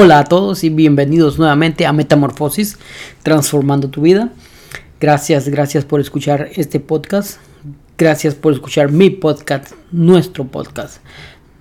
[0.00, 2.78] Hola a todos y bienvenidos nuevamente a Metamorfosis,
[3.24, 4.30] transformando tu vida.
[5.00, 7.40] Gracias, gracias por escuchar este podcast.
[7.98, 11.02] Gracias por escuchar mi podcast, nuestro podcast.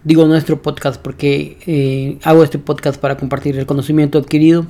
[0.04, 4.68] Digo nuestro podcast porque eh, hago este podcast para compartir el conocimiento adquirido,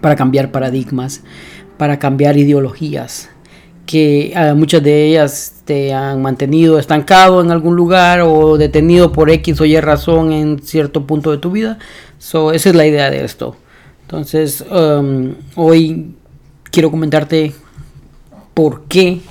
[0.00, 1.22] para cambiar paradigmas,
[1.76, 3.30] para cambiar ideologías,
[3.84, 9.28] que ah, muchas de ellas te han mantenido estancado en algún lugar o detenido por
[9.28, 11.80] X o Y razón en cierto punto de tu vida.
[12.20, 13.56] So, esa es la idea de esto.
[14.02, 16.14] Entonces, um, hoy
[16.70, 17.54] quiero comentarte
[18.52, 19.22] por qué,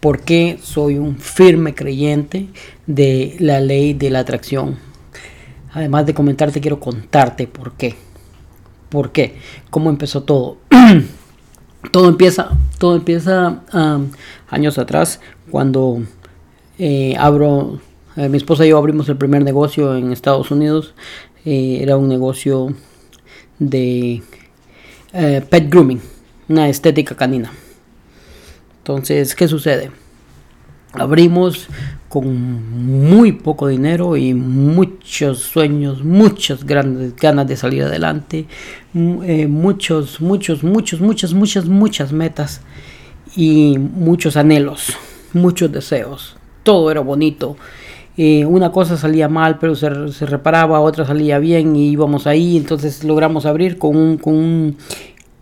[0.00, 2.48] por qué soy un firme creyente
[2.88, 4.76] de la ley de la atracción.
[5.72, 7.94] Además de comentarte, quiero contarte por qué.
[8.88, 9.36] ¿Por qué?
[9.70, 10.56] ¿Cómo empezó todo?
[11.92, 14.10] todo empieza, todo empieza um,
[14.48, 16.02] años atrás cuando
[16.76, 17.78] eh, abro,
[18.16, 20.94] eh, mi esposa y yo abrimos el primer negocio en Estados Unidos.
[21.44, 22.74] Eh, era un negocio
[23.58, 24.22] de
[25.12, 26.00] pet grooming,
[26.48, 27.50] una estética canina.
[28.78, 29.90] Entonces, ¿qué sucede?
[30.92, 31.68] Abrimos
[32.10, 38.46] con muy poco dinero y muchos sueños, muchas grandes ganas de salir adelante,
[38.92, 42.62] eh, muchos, muchos, muchos, muchas, muchas, muchas metas
[43.36, 44.96] y muchos anhelos,
[45.32, 46.36] muchos deseos.
[46.64, 47.56] Todo era bonito.
[48.22, 49.88] Eh, una cosa salía mal, pero se,
[50.26, 52.58] reparaba, otra salía bien y íbamos ahí.
[52.58, 54.76] Entonces logramos abrir con un, con un,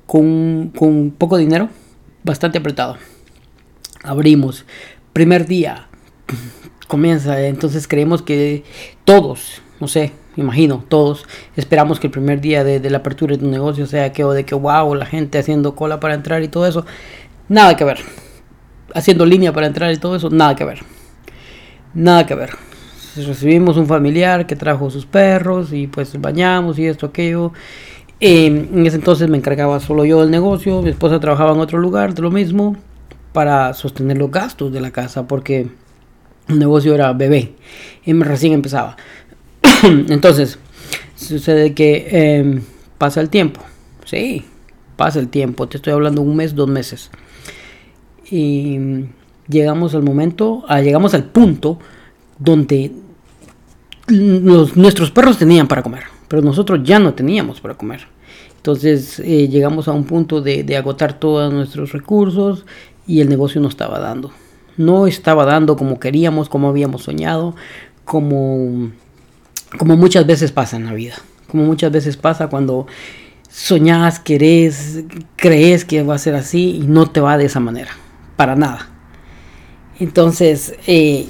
[0.06, 1.70] con, con poco dinero,
[2.22, 2.96] bastante apretado.
[4.04, 4.64] Abrimos.
[5.12, 5.88] Primer día,
[6.86, 7.44] comienza.
[7.44, 8.62] Entonces creemos que
[9.04, 13.50] todos, no sé, imagino, todos esperamos que el primer día de, la apertura de un
[13.50, 16.64] negocio sea que o de que wow, la gente haciendo cola para entrar y todo
[16.64, 16.86] eso.
[17.48, 17.98] Nada que ver.
[18.94, 20.78] Haciendo línea para entrar y todo eso, nada que ver.
[21.92, 22.67] Nada que ver.
[23.26, 27.52] Recibimos un familiar que trajo sus perros y pues bañamos y esto, aquello.
[28.20, 32.14] en ese entonces me encargaba solo yo del negocio, mi esposa trabajaba en otro lugar
[32.14, 32.76] de lo mismo
[33.32, 35.68] para sostener los gastos de la casa porque
[36.48, 37.54] el negocio era bebé
[38.04, 38.96] y recién empezaba.
[39.82, 40.58] Entonces,
[41.14, 42.62] sucede que em,
[42.96, 43.60] pasa el tiempo.
[44.04, 44.44] Sí,
[44.96, 45.68] pasa el tiempo.
[45.68, 47.10] Te estoy hablando un mes, dos meses.
[48.30, 48.78] Y
[49.48, 51.78] llegamos al momento, ah, llegamos al punto
[52.38, 52.92] donde
[54.08, 58.06] nuestros perros tenían para comer, pero nosotros ya no teníamos para comer.
[58.56, 62.64] Entonces eh, llegamos a un punto de, de agotar todos nuestros recursos
[63.06, 64.32] y el negocio no estaba dando
[64.78, 67.54] no estaba dando como queríamos, como habíamos soñado,
[68.04, 68.90] como,
[69.76, 71.16] como muchas veces pasa en la vida,
[71.48, 72.86] como muchas veces pasa cuando
[73.50, 75.04] soñás, querés,
[75.36, 77.90] crees que va a ser así y no te va de esa manera,
[78.36, 78.88] para nada.
[79.98, 81.26] Entonces, eh,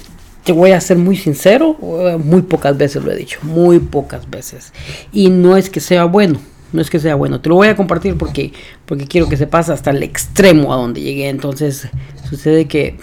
[0.48, 1.76] te voy a ser muy sincero,
[2.24, 4.72] muy pocas veces lo he dicho, muy pocas veces.
[5.12, 6.40] Y no es que sea bueno,
[6.72, 8.54] no es que sea bueno, te lo voy a compartir porque,
[8.86, 11.28] porque quiero que se pase hasta el extremo a donde llegué.
[11.28, 11.88] Entonces,
[12.30, 12.96] sucede que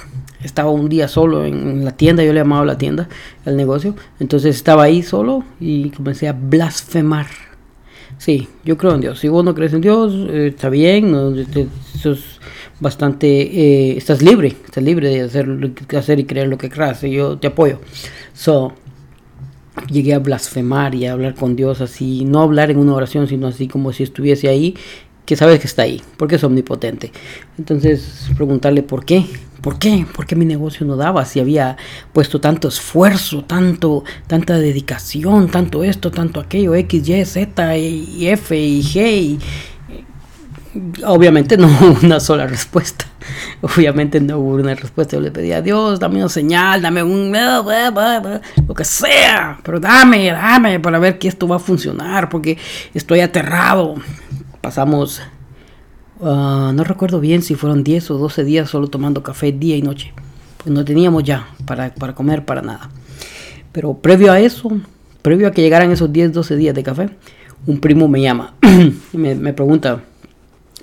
[0.43, 3.09] estaba un día solo en la tienda, yo le llamaba la tienda,
[3.45, 7.27] el negocio, entonces estaba ahí solo y comencé a blasfemar.
[8.17, 9.19] Sí, yo creo en Dios.
[9.19, 11.31] Si vos no crees en Dios, eh, está bien, no,
[12.79, 15.47] bastante, eh, estás libre, estás libre de hacer,
[15.97, 17.79] hacer y creer lo que creas, y yo te apoyo.
[18.33, 18.73] So,
[19.89, 23.47] llegué a blasfemar y a hablar con Dios así, no hablar en una oración, sino
[23.47, 24.75] así como si estuviese ahí,
[25.25, 27.11] que sabes que está ahí, porque es omnipotente.
[27.57, 29.25] Entonces, preguntarle por qué,
[29.65, 30.05] ¿Por qué?
[30.13, 31.25] ¿Por qué mi negocio no daba?
[31.25, 31.75] Si había
[32.13, 38.55] puesto tanto esfuerzo, tanto, tanta dedicación, tanto esto, tanto aquello, X, Y, Z, y F
[38.55, 39.39] y G.
[41.05, 43.05] Obviamente no hubo una sola respuesta.
[43.61, 45.15] Obviamente no hubo una respuesta.
[45.17, 47.31] Yo le pedí a Dios, dame una señal, dame un...
[48.67, 49.59] Lo que sea.
[49.63, 52.29] Pero dame, dame para ver que esto va a funcionar.
[52.29, 52.57] Porque
[52.93, 53.95] estoy aterrado.
[54.61, 55.21] Pasamos
[56.21, 59.81] Ah, no recuerdo bien si fueron 10 o 12 días solo tomando café día y
[59.81, 60.13] noche.
[60.57, 62.89] Pues no teníamos ya para, comer, para nada.
[63.71, 64.69] Pero previo a eso,
[65.21, 67.09] previo a que llegaran esos 10, 12 días de café,
[67.67, 68.53] un primo me llama
[69.13, 70.01] y me, pregunta,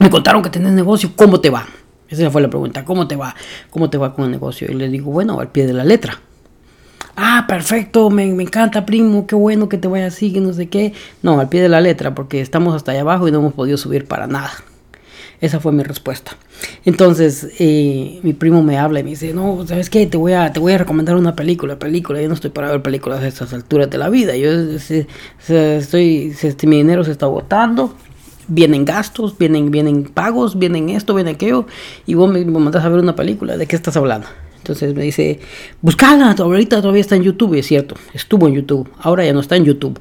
[0.03, 1.67] me contaron que tenés negocio, ¿cómo te va?
[2.09, 3.35] Esa fue la pregunta, ¿cómo te va?
[3.71, 4.71] ¿Cómo te va con el negocio?
[4.71, 6.19] Y le digo, bueno, al pie de la letra.
[7.17, 10.93] Ah, perfecto, me, encanta, primo, qué bueno que te vaya así, que no sé qué.
[11.23, 13.79] No, al pie de la letra, porque estamos hasta allá abajo y no hemos podido
[13.79, 14.51] subir para nada.
[15.41, 16.37] Esa fue mi respuesta.
[16.85, 20.07] Entonces, eh, mi primo me habla y me dice, no, ¿sabes qué?
[20.07, 22.23] Te voy a, te voy a recomendar una película, película.
[22.23, 24.37] Yo no estoy para ver películas a estas alturas de la vida.
[24.37, 25.07] Yo estoy,
[26.43, 27.95] este, mi dinero se está agotando.
[28.49, 31.67] Vienen gastos, vienen, vienen pagos, vienen esto, viene aquello.
[32.07, 33.57] Y vos me, mandas a ver una película.
[33.57, 34.27] ¿De qué estás hablando?
[34.59, 35.41] Entonces me dice,
[35.81, 37.55] buscala, ahorita todavía está en YouTube.
[37.55, 38.89] Es cierto, estuvo en YouTube.
[38.99, 40.01] Ahora ya no está en YouTube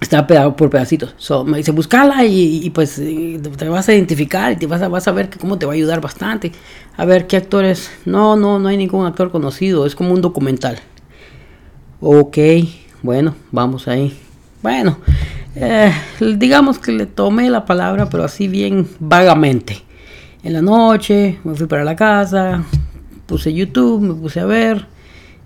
[0.00, 1.14] está pegado por pedacitos.
[1.18, 5.06] So, me dice, buscala y, pues te vas a identificar y te vas a, vas
[5.06, 6.52] a ver que cómo te va a ayudar bastante.
[6.96, 7.90] A ver qué actores.
[8.04, 9.86] No, no, no hay ningún actor conocido.
[9.86, 10.78] Es como un documental.
[12.00, 12.38] Ok,
[13.02, 14.18] bueno, vamos ahí.
[14.62, 14.98] Bueno,
[15.54, 15.92] eh,
[16.36, 19.82] digamos que le tomé la palabra, pero así bien vagamente.
[20.42, 22.64] En la noche me fui para la casa,
[23.26, 24.86] puse YouTube, me puse a ver,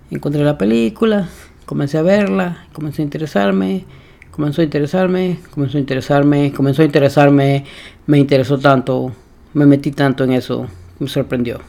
[0.09, 1.27] encontré la película,
[1.65, 3.85] comencé a verla, comencé a interesarme,
[4.31, 7.65] comenzó a interesarme, comenzó a interesarme, comenzó a interesarme,
[8.07, 9.11] me interesó tanto,
[9.53, 10.67] me metí tanto en eso,
[10.99, 11.59] me sorprendió.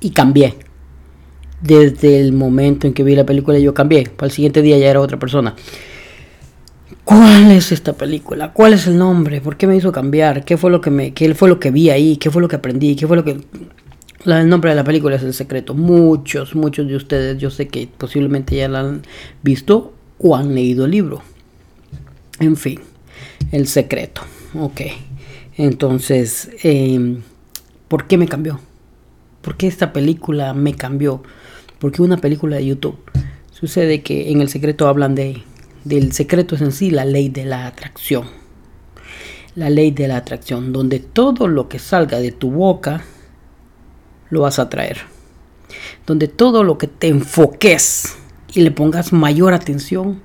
[0.00, 0.54] Y cambié.
[1.60, 4.10] Desde el momento en que vi la película yo cambié.
[4.10, 5.54] Para el siguiente día ya era otra persona.
[7.04, 8.52] ¿Cuál es esta película?
[8.52, 9.40] ¿Cuál es el nombre?
[9.40, 10.44] ¿Por qué me hizo cambiar?
[10.44, 12.16] ¿Qué fue lo que me qué fue lo que vi ahí?
[12.16, 12.94] ¿Qué fue lo que aprendí?
[12.94, 13.40] ¿Qué fue lo que
[14.24, 15.74] el nombre de la película es El Secreto.
[15.74, 19.02] Muchos, muchos de ustedes yo sé que posiblemente ya la han
[19.42, 21.22] visto o han leído el libro.
[22.38, 22.78] En fin,
[23.50, 24.22] El Secreto.
[24.54, 24.82] Ok.
[25.56, 27.18] Entonces, eh,
[27.88, 28.60] ¿por qué me cambió?
[29.40, 31.22] ¿Por qué esta película me cambió?
[31.80, 32.98] ¿Por qué una película de YouTube?
[33.50, 35.42] Sucede que en El Secreto hablan de
[35.84, 38.26] del secreto es en sí la ley de la atracción.
[39.54, 43.04] La ley de la atracción, donde todo lo que salga de tu boca
[44.30, 44.98] lo vas a traer.
[46.06, 48.16] Donde todo lo que te enfoques
[48.54, 50.20] y le pongas mayor atención,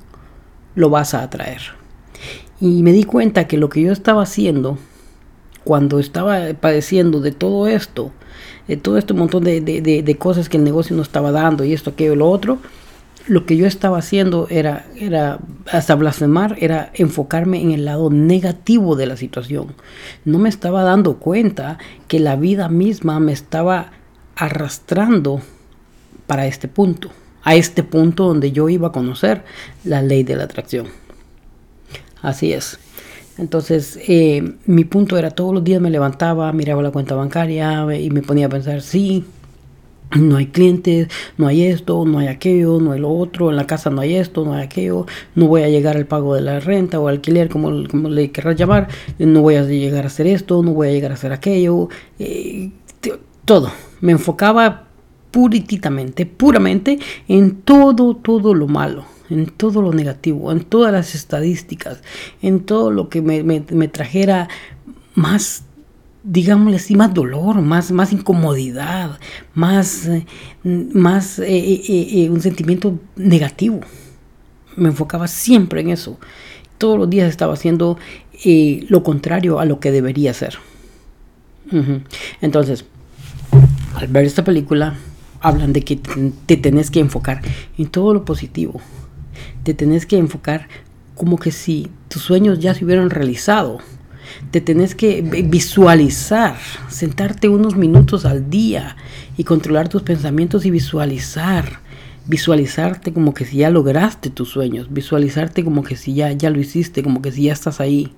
[0.76, 1.62] lo vas a atraer.
[2.60, 4.78] Y me di cuenta que lo que yo estaba haciendo
[5.64, 8.12] cuando estaba padeciendo de todo esto,
[8.68, 11.74] de todo este montón de, de, de, cosas que el negocio no estaba dando y
[11.74, 12.60] esto, aquello lo otro,
[13.28, 15.40] lo que yo estaba haciendo era, era,
[15.72, 19.76] hasta blasfemar, era enfocarme en el lado negativo de la situación.
[20.26, 21.78] No me estaba dando cuenta
[22.08, 23.92] que la vida misma me estaba
[24.36, 25.42] arrastrando
[26.26, 27.10] para este punto,
[27.44, 29.44] a este punto donde yo iba a conocer
[29.84, 30.88] la ley de la atracción.
[32.22, 32.80] Así es.
[33.38, 38.10] Entonces, eh, mi punto era todos los días me levantaba, miraba la cuenta bancaria y
[38.10, 39.26] me ponía a pensar, sí,
[40.16, 43.68] no hay clientes, no hay esto, no hay aquello, no hay lo otro, en la
[43.68, 45.06] casa no hay esto, no hay aquello,
[45.36, 48.56] no voy a llegar al pago de la renta o alquiler, como, como le querrás
[48.56, 48.88] llamar,
[49.20, 51.90] no voy a llegar a hacer esto, no voy a llegar a hacer aquello,
[52.20, 52.72] eh,
[53.46, 53.72] todo.
[54.02, 54.88] Me enfocaba
[55.32, 62.02] purititamente, puramente en todo, todo lo malo, en todo lo negativo, en todas las estadísticas,
[62.42, 64.48] en todo lo que me, me, me trajera
[65.16, 65.64] más
[66.28, 69.18] digámosle así, más dolor, más, más incomodidad,
[69.54, 70.26] más, eh,
[70.64, 73.80] más eh, eh, un sentimiento negativo.
[74.76, 76.20] Me enfocaba siempre en eso.
[76.78, 77.98] Todos los días estaba haciendo
[78.44, 80.60] lo contrario a lo que debería ser.
[82.40, 82.86] Entonces,
[83.96, 84.96] al ver esta película,
[85.40, 86.00] hablan de que
[86.46, 87.42] te tenés que enfocar
[87.80, 88.80] en todo lo positivo.
[89.64, 90.68] Te tenés que enfocar
[91.16, 93.80] como que si tus sueños ya se hubieran realizado
[94.52, 96.58] te tenés que visualizar,
[96.90, 98.96] sentarte unos minutos al día
[99.38, 101.80] y controlar tus pensamientos y visualizar.
[102.26, 106.60] Visualizarte como que si ya lograste tus sueños, visualizarte como que si ya, ya lo
[106.60, 108.12] hiciste, como que si ya estás ahí.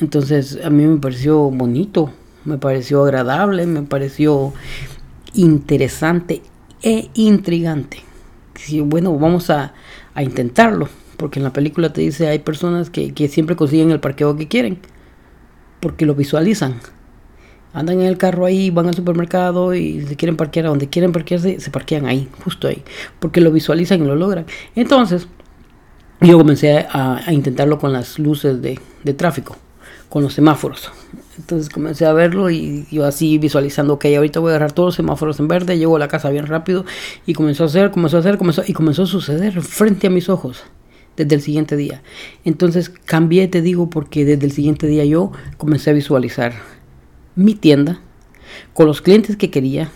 [0.00, 2.12] Entonces a mí me pareció bonito,
[2.44, 4.52] me pareció agradable, me pareció
[5.34, 6.42] interesante
[6.82, 7.98] e intrigante.
[8.84, 9.74] bueno, vamos a,
[10.14, 10.88] a intentarlo.
[11.16, 14.78] Porque en la película te dice hay personas que, siempre consiguen el parqueo que quieren.
[15.80, 16.80] Porque lo visualizan.
[17.72, 21.12] Andan en el carro ahí, van al supermercado y se quieren parquear a donde quieren
[21.12, 22.82] parquearse, se parquean ahí, justo ahí.
[23.18, 24.46] Porque lo visualizan y lo logran.
[24.74, 25.28] Entonces,
[26.20, 28.78] yo comencé a, intentarlo con las luces de,
[29.14, 29.56] tráfico,
[30.08, 30.90] con los semáforos.
[31.36, 34.94] Entonces comencé a verlo y yo así visualizando, ok, ahorita voy a agarrar todos los
[34.94, 36.86] semáforos en verde, llego a la casa bien rápido
[37.26, 40.30] y comenzó a hacer, comenzó a hacer, comenzó, y comenzó a suceder frente a mis
[40.30, 40.64] ojos
[41.16, 42.02] desde el siguiente día.
[42.44, 46.54] Entonces cambié, te digo, porque desde el siguiente día yo comencé a visualizar
[47.34, 48.00] mi tienda
[48.74, 49.90] con los clientes que quería,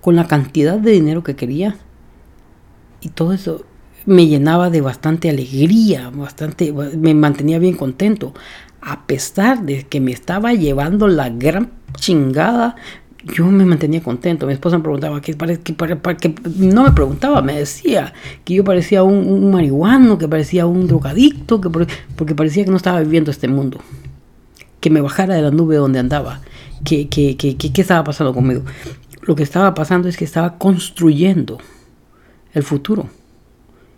[0.00, 1.76] con la cantidad de dinero que quería.
[3.00, 3.64] Y todo eso
[4.04, 8.34] me llenaba de bastante alegría, bastante, me mantenía bien contento.
[8.80, 12.76] A pesar de que me estaba llevando la gran chingada
[13.34, 14.46] yo me mantenía contento.
[14.46, 18.12] Mi esposa me preguntaba, ¿qué, para, qué, no me preguntaba, me decía
[18.44, 23.00] que yo parecía un, marihuano, que parecía un drogadicto, que porque parecía que no estaba
[23.00, 23.80] viviendo este mundo.
[24.80, 26.40] Que me bajara de la nube donde andaba.
[26.84, 28.62] Que, que, que, ¿Qué estaba pasando conmigo?
[29.22, 31.58] Lo que estaba pasando es que estaba construyendo
[32.52, 33.08] el futuro.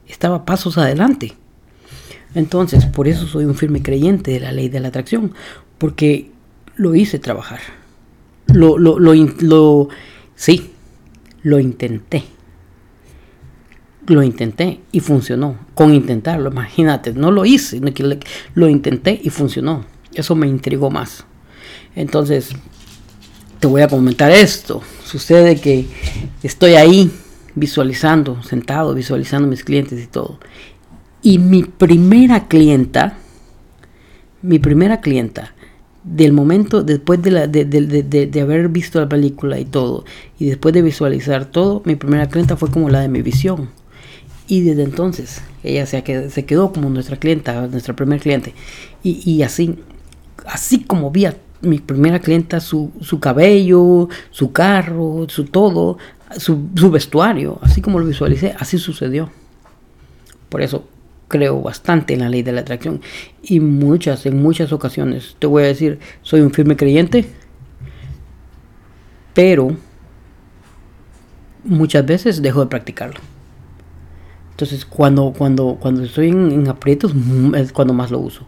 [0.06, 1.34] Estaba pasos adelante.
[2.34, 5.32] Entonces, por eso soy un firme creyente de la ley de la atracción,
[5.76, 6.30] porque
[6.76, 7.60] lo hice trabajar
[8.52, 9.88] lo, lo, lo, lo,
[10.34, 10.70] sí,
[11.42, 12.24] lo intenté.
[14.06, 15.56] lo intenté y funcionó.
[15.74, 17.80] Con intentarlo, imagínate, no lo hice,
[18.54, 19.84] lo intenté y funcionó.
[20.14, 21.24] Eso me intrigó más.
[21.94, 22.50] Entonces,
[23.60, 24.82] te voy a comentar esto.
[25.04, 25.86] Sucede que
[26.42, 27.10] estoy ahí
[27.54, 30.38] visualizando, sentado, visualizando mis clientes y todo.
[31.22, 33.18] Y mi primera clienta,
[34.42, 35.54] mi primera clienta,
[36.14, 40.04] del momento, después de, la, de, haber visto la película y todo,
[40.38, 43.70] y después de visualizar todo, mi primera clienta fue como la de mi visión.
[44.46, 48.54] Y desde entonces, ella se, quedó, se quedó como nuestra clienta, nuestra primer cliente.
[49.02, 49.78] Y, y así,
[50.46, 55.98] así como vi a mi primera clienta, su, su cabello, su carro, su todo,
[56.38, 59.30] su, su vestuario, así como lo visualicé, así sucedió.
[60.48, 60.84] Por eso
[61.28, 63.00] creo bastante en la ley de la atracción
[63.42, 67.26] y muchas, en muchas ocasiones, te voy a decir, soy un firme creyente,
[69.34, 69.76] pero
[71.64, 73.20] muchas veces dejo de practicarlo.
[74.50, 78.46] Entonces, cuando, cuando, cuando estoy en, en aprietos, mm, es cuando más lo uso.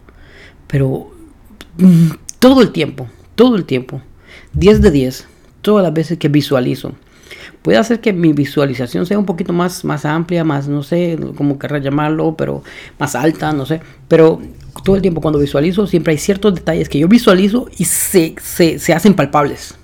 [0.67, 1.11] Pero
[1.77, 2.09] mm,
[2.39, 4.01] todo el tiempo, todo el tiempo,
[4.53, 5.27] 10 de 10,
[5.61, 6.93] todas las veces que visualizo,
[7.61, 11.59] Puede hacer que mi visualización sea un poquito más, más amplia, más, no sé, cómo
[11.59, 12.63] querrá llamarlo, pero
[12.97, 13.81] más alta, no sé.
[14.07, 14.41] Pero
[14.83, 18.93] todo el tiempo cuando visualizo, siempre hay ciertos detalles que yo visualizo y se, se,
[18.93, 19.75] hacen palpables.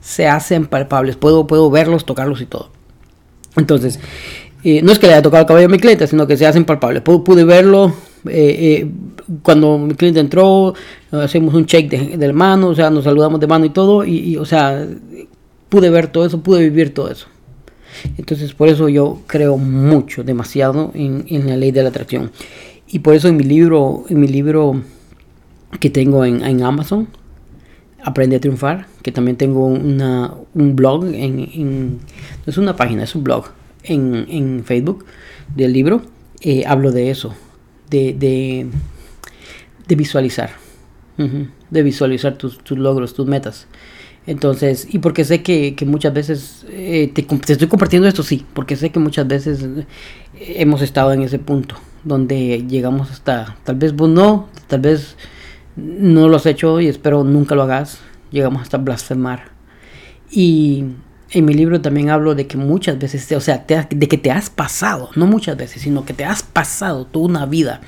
[0.00, 1.16] Se hacen palpables.
[1.16, 2.70] Puedo, puedo verlos, tocarlos y todo.
[3.56, 3.98] Entonces,
[4.62, 6.46] eh, no es que le haya tocado el cabello a mi cliente, sino que se
[6.46, 7.02] hacen palpables.
[7.02, 7.92] Pude, verlo
[8.28, 8.90] eh, eh,
[9.42, 10.74] cuando mi cliente entró,
[11.10, 14.18] hacemos un check de, de, mano, o sea, nos saludamos de mano y todo, y,
[14.18, 14.86] y o sea,
[15.72, 17.28] pude ver todo eso, pude vivir todo eso.
[18.18, 22.30] Entonces por eso yo creo mucho, demasiado en, la ley de la atracción.
[22.86, 24.82] Y por eso en mi libro, en mi libro
[25.80, 27.08] que tengo en, Amazon,
[28.04, 33.14] Aprende a triunfar, que también tengo una, un blog, en, no es una página, es
[33.14, 33.46] un blog
[33.84, 35.06] en, Facebook
[35.56, 36.02] del libro,
[36.42, 37.32] eh, hablo de eso,
[37.88, 40.50] de, de, visualizar,
[41.16, 43.68] de visualizar tus, tus logros, tus metas.
[44.26, 48.90] Entonces, y porque sé que, muchas veces, eh, te, estoy compartiendo esto, sí, porque sé
[48.90, 49.86] que muchas veces eh,
[50.56, 51.74] hemos estado en ese punto
[52.04, 55.16] donde llegamos hasta, tal vez vos no, tal vez
[55.76, 57.98] no lo has hecho y espero nunca lo hagas,
[58.30, 59.50] llegamos hasta blasfemar.
[60.30, 60.84] Y
[61.30, 64.50] en mi libro también hablo de que muchas veces, o sea, de que te has
[64.50, 67.80] pasado, no muchas veces, sino que te has pasado toda una vida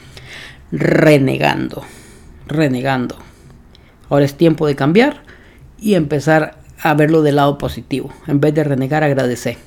[0.73, 1.85] renegando,
[2.49, 3.17] renegando.
[4.11, 5.24] Ahora es tiempo de cambiar
[5.85, 8.11] y empezar a verlo del lado positivo.
[8.27, 9.59] En vez de renegar, agradecer.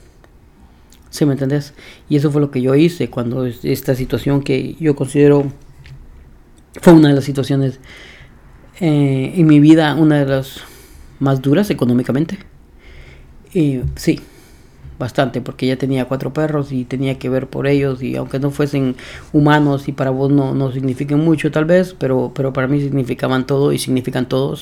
[1.11, 1.75] ¿Sí me entendés?
[2.09, 5.51] Y eso fue lo que yo hice cuando esta situación que yo considero
[6.81, 7.79] fue una de las situaciones
[8.79, 10.61] eh, en mi vida, una de las
[11.19, 12.39] más duras económicamente.
[13.53, 14.19] Y sí,
[14.97, 18.49] bastante, porque ya tenía cuatro perros y tenía que ver por ellos y aunque no
[18.49, 18.95] fuesen
[19.33, 23.45] humanos y para vos no, no signifiquen mucho tal vez, pero, pero para mí significaban
[23.45, 24.55] todo y significan todo.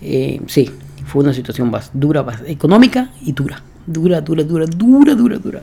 [0.00, 0.70] Eh, sí,
[1.06, 3.62] fue una situación más dura, más económica y dura.
[3.86, 5.62] Dura, dura, dura, dura, dura, dura.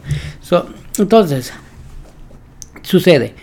[0.97, 1.53] entonces,
[2.81, 3.33] sucede.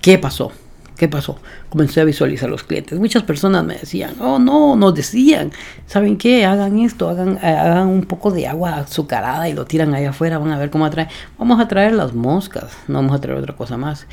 [0.00, 0.52] ¿Qué pasó?
[0.96, 1.38] ¿Qué pasó?
[1.70, 2.98] Comencé a visualizar los clientes.
[2.98, 5.50] Muchas personas me decían, oh no, nos decían,
[5.86, 6.44] ¿saben qué?
[6.44, 10.38] Hagan esto, hagan, eh, hagan un poco de agua azucarada y lo tiran allá afuera,
[10.38, 11.08] van a ver cómo atrae.
[11.38, 14.06] Vamos a traer las moscas, no vamos a traer otra cosa más.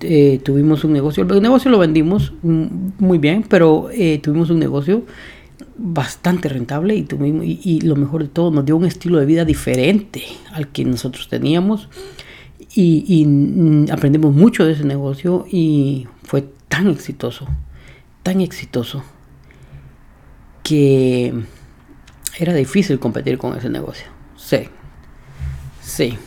[0.00, 2.66] Eh, tuvimos un negocio, el negocio lo vendimos mm,
[2.98, 3.88] muy bien, pero
[4.22, 5.02] tuvimos un negocio
[5.76, 10.68] bastante rentable y, lo mejor de todo, nos dio un estilo de vida diferente al
[10.68, 11.88] que nosotros teníamos
[12.74, 17.46] y, mm, aprendimos mucho de ese negocio y fue tan exitoso,
[18.22, 19.04] tan exitoso
[20.62, 21.34] que
[22.38, 24.06] era difícil competir con ese negocio.
[24.36, 24.68] Sí,
[25.80, 26.18] sí,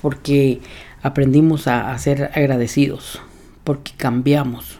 [0.00, 0.60] porque
[1.02, 3.20] aprendimos a, ser agradecidos,
[3.62, 4.78] porque cambiamos.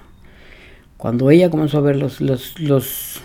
[0.96, 3.20] Cuando ella comenzó a ver los, los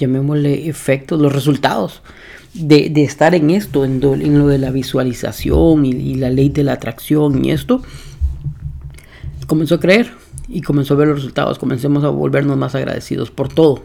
[0.00, 2.02] llamémosle efectos, los resultados
[2.54, 7.44] de, estar en esto, en, lo de la visualización y, la ley de la atracción
[7.44, 7.82] y esto,
[9.46, 10.10] comenzó a creer
[10.48, 13.82] y comenzó a ver los resultados, comencemos a volvernos más agradecidos por todo,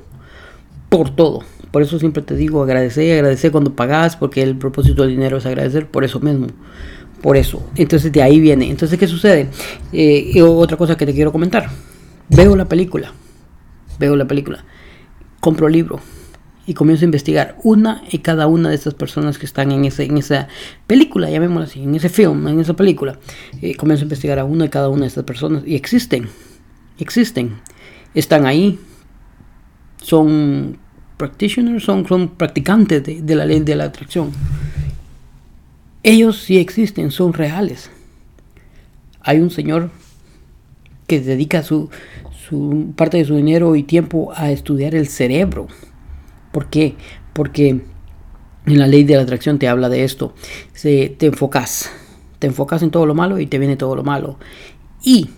[0.89, 1.43] por todo.
[1.71, 5.45] Por eso siempre te digo, agradecer, agradecer cuando pagas, porque el propósito del dinero es
[5.45, 6.47] agradecer por eso mismo.
[7.21, 7.67] Por eso.
[7.75, 8.69] Entonces de ahí viene.
[8.69, 9.49] Entonces, ¿qué sucede?
[9.91, 11.69] Eh, otra cosa que te quiero comentar.
[12.29, 13.11] Veo la película.
[13.99, 14.63] Veo la película
[15.45, 15.99] compro el libro
[16.65, 20.05] y comienzo a investigar una y cada una de estas personas que están en, ese,
[20.05, 20.47] en esa
[20.87, 23.19] película, llamémoslo así, en ese film, en esa película.
[23.61, 26.29] Eh, comienzo a investigar a una y cada una de estas personas y existen,
[26.97, 27.57] existen,
[28.15, 28.79] están ahí,
[30.01, 30.79] son
[31.15, 34.31] practitioners, son, son practicantes de, de la ley de la atracción.
[36.01, 37.91] Ellos sí existen, son reales.
[39.21, 39.91] Hay un señor
[41.05, 41.91] que dedica su,
[42.47, 45.67] su parte de su dinero y tiempo a estudiar el cerebro.
[46.51, 46.95] ¿Por qué?
[47.33, 47.69] Porque
[48.65, 50.33] en la ley de la atracción te habla de esto.
[50.73, 51.91] Se, te enfocas,
[52.39, 54.37] te enfocas en todo lo malo y te viene todo lo malo.
[55.03, 55.29] Y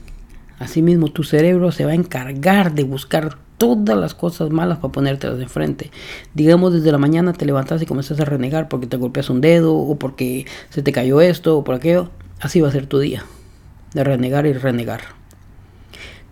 [0.59, 5.39] asimismo tu cerebro se va a encargar de buscar todas las cosas malas para ponértelas
[5.39, 5.91] de frente.
[6.33, 9.75] Digamos, desde la mañana te levantas y comienzas a renegar porque te golpeas un dedo
[9.75, 12.11] o porque se te cayó esto o por aquello.
[12.39, 13.23] Así va a ser tu día,
[13.93, 15.16] de renegar y renegar.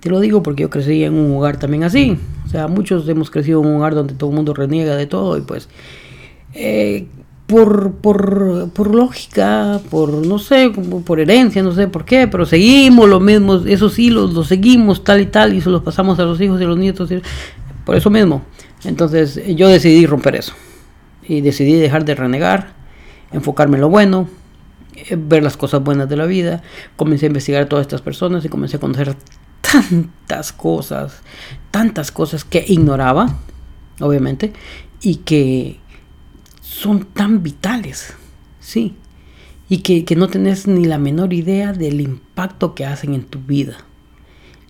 [0.05, 2.15] Te lo digo porque yo crecí en un hogar también así.
[2.45, 5.35] O sea, muchos hemos crecido en un hogar donde todo el mundo reniega de todo
[5.35, 5.67] y pues
[6.53, 7.07] eh,
[7.47, 10.71] por, por, por, lógica, por no sé,
[11.03, 15.21] por herencia, no sé por qué, pero seguimos los mismos, esos hilos los seguimos tal
[15.21, 17.09] y tal y se los pasamos a los hijos y a los nietos,
[17.83, 18.43] por eso mismo.
[18.83, 20.53] Entonces yo decidí romper eso
[21.27, 22.73] y decidí dejar de renegar,
[23.31, 24.29] enfocarme en lo bueno,
[24.95, 26.61] eh, ver las cosas buenas de la vida,
[26.95, 29.15] comencé a investigar a todas estas personas y comencé a conocer
[29.71, 31.21] tantas cosas,
[31.71, 33.39] tantas cosas que ignoraba,
[33.99, 34.53] obviamente,
[35.01, 35.79] y que
[36.61, 38.13] son tan vitales,
[38.59, 38.95] ¿sí?
[39.67, 43.77] Y que, no tenés ni la menor idea del impacto que hacen en tu vida.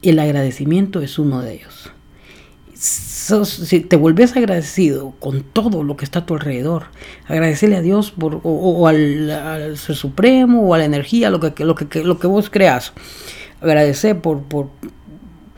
[0.01, 1.91] El agradecimiento es uno de ellos.
[2.73, 6.85] si te vuelves agradecido con todo lo que está a tu alrededor,
[7.27, 11.75] agradecerle a Dios por, o, al, Ser Supremo o a la energía, lo que, lo
[11.75, 12.93] que, lo que vos creas.
[13.65, 14.69] Agradecer por, por,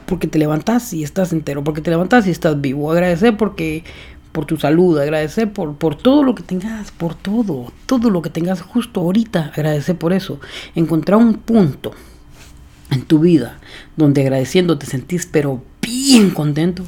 [0.06, 2.92] porque te levantas y estás entero, porque te levantas y estás vivo.
[2.92, 3.84] Agradecer porque,
[4.32, 8.30] por tu salud, agradecer por, por todo lo que tengas, por todo, todo lo que
[8.30, 10.40] tengas justo ahorita, agradecer por eso.
[10.76, 11.92] Encontrar un punto
[12.90, 13.60] en tu vida
[13.98, 16.84] donde agradeciendo te sentís pero bien contento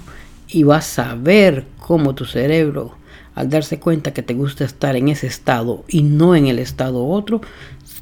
[0.47, 2.97] y vas a ver cómo tu cerebro
[3.35, 7.05] al darse cuenta que te gusta estar en ese estado y no en el estado
[7.05, 7.41] otro,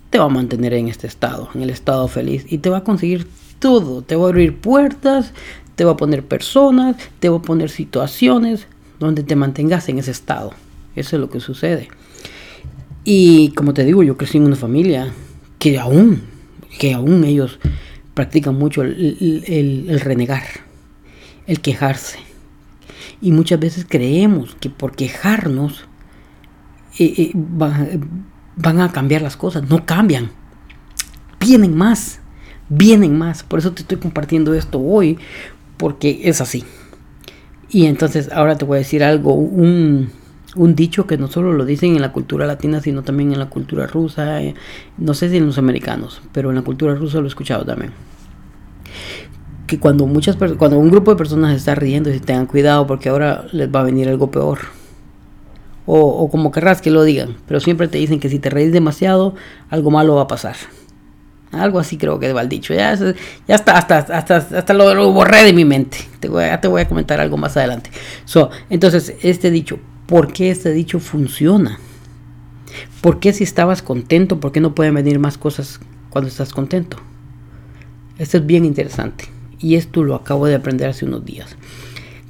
[0.09, 2.83] te va a mantener en este estado, en el estado feliz y te va a
[2.83, 3.27] conseguir
[3.59, 5.33] todo, te va a abrir puertas,
[5.75, 8.67] te va a poner personas, te va a poner situaciones,
[8.99, 10.51] donde te mantengas en ese estado.
[10.95, 11.89] Eso es lo que sucede.
[13.03, 15.13] Y como te digo, yo crecí en una familia
[15.59, 16.23] que aún,
[16.79, 17.59] que aún ellos
[18.13, 20.43] practican mucho el, renegar,
[21.45, 22.19] el quejarse.
[23.21, 25.85] Y muchas veces creemos que por quejarnos
[26.99, 27.99] eh, eh,
[28.57, 29.69] van a cambiar las cosas.
[29.69, 30.31] No cambian.
[31.39, 32.19] Vienen más.
[32.69, 33.43] Vienen más.
[33.43, 35.17] Por eso te estoy compartiendo esto hoy.
[35.77, 36.65] Porque es así.
[37.69, 40.09] Y entonces ahora te voy a decir algo, un,
[40.55, 43.87] dicho que no solo lo dicen en la cultura latina, sino también en la cultura
[43.87, 44.55] rusa, eh,
[44.97, 47.91] no sé si en los americanos, pero en la cultura rusa lo he escuchado también.
[49.67, 53.45] Que cuando, muchas, cuando un grupo de personas está riendo, si tengan cuidado porque ahora
[53.51, 54.59] les va a venir algo peor.
[55.89, 59.35] O, como querrás que lo digan, pero siempre te dicen que si te reís demasiado,
[59.69, 60.57] algo malo va a pasar.
[61.53, 62.73] Algo así creo que va el dicho.
[62.73, 65.99] Ya, ya está, hasta, hasta, hasta lo, borré de mi mente.
[66.19, 67.89] Te voy, ya te voy a comentar algo más adelante.
[68.25, 71.79] So, entonces, este dicho, ¿por qué este dicho funciona?
[72.99, 76.97] ¿Por qué si estabas contento, por qué no pueden venir más cosas cuando estás contento?
[78.17, 79.25] Esto es bien interesante.
[79.59, 81.55] Y esto lo acabo de aprender hace unos días.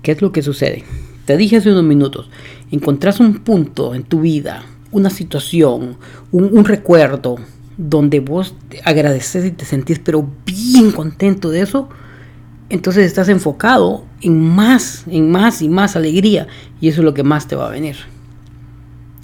[0.03, 0.83] ¿Qué es lo que sucede?
[1.25, 2.29] Te dije hace unos minutos,
[2.71, 5.97] encontrás un punto en tu vida, una situación,
[6.31, 7.37] un, recuerdo,
[7.77, 11.89] donde vos agradeces y te sentís pero bien contento de eso,
[12.69, 16.47] entonces estás enfocado en más, en más y más alegría
[16.81, 17.95] y eso es lo que más te va a venir.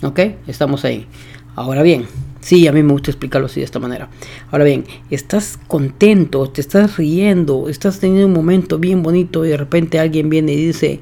[0.04, 0.20] ¿Ok?
[0.48, 1.08] Estamos ahí.
[1.56, 2.06] Ahora bien,
[2.42, 4.10] sí, a mí me gusta explicarlo así de esta manera.
[4.52, 9.58] Ahora bien, estás contento, te estás riendo, estás teniendo un momento bien bonito y de
[9.58, 11.00] repente alguien viene y dice,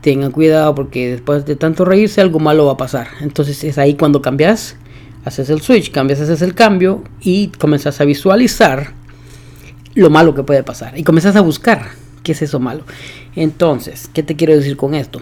[0.00, 3.08] tenga cuidado porque después de tanto reírse algo malo va a pasar.
[3.20, 4.76] Entonces es ahí cuando cambias
[5.24, 8.92] haces el switch, cambias, haces el cambio y comienzas a visualizar
[9.94, 11.90] lo malo que puede pasar y comienzas a buscar
[12.22, 12.84] qué es eso malo.
[13.36, 15.20] Entonces, ¿qué te quiero decir con esto?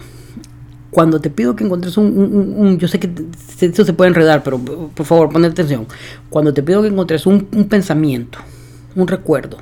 [0.91, 3.11] Cuando te pido que encuentres un, yo sé que
[3.61, 5.85] esto se puede enredar, pero por favor, pon atención.
[6.29, 8.39] Cuando te pido que encuentres un, un pensamiento,
[8.95, 9.57] un recuerdo,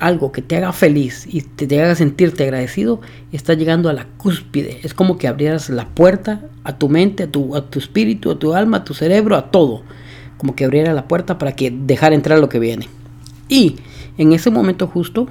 [0.00, 3.00] algo que te haga feliz y te, haga sentirte agradecido,
[3.32, 4.80] está llegando a la cúspide.
[4.82, 8.38] Es como que abrieras la puerta a tu mente, a tu, a tu espíritu, a
[8.38, 9.82] tu alma, a tu cerebro, a todo.
[10.38, 12.88] Como que abriera la puerta para que dejar entrar lo que viene.
[13.48, 13.76] Y
[14.16, 15.28] en ese momento justo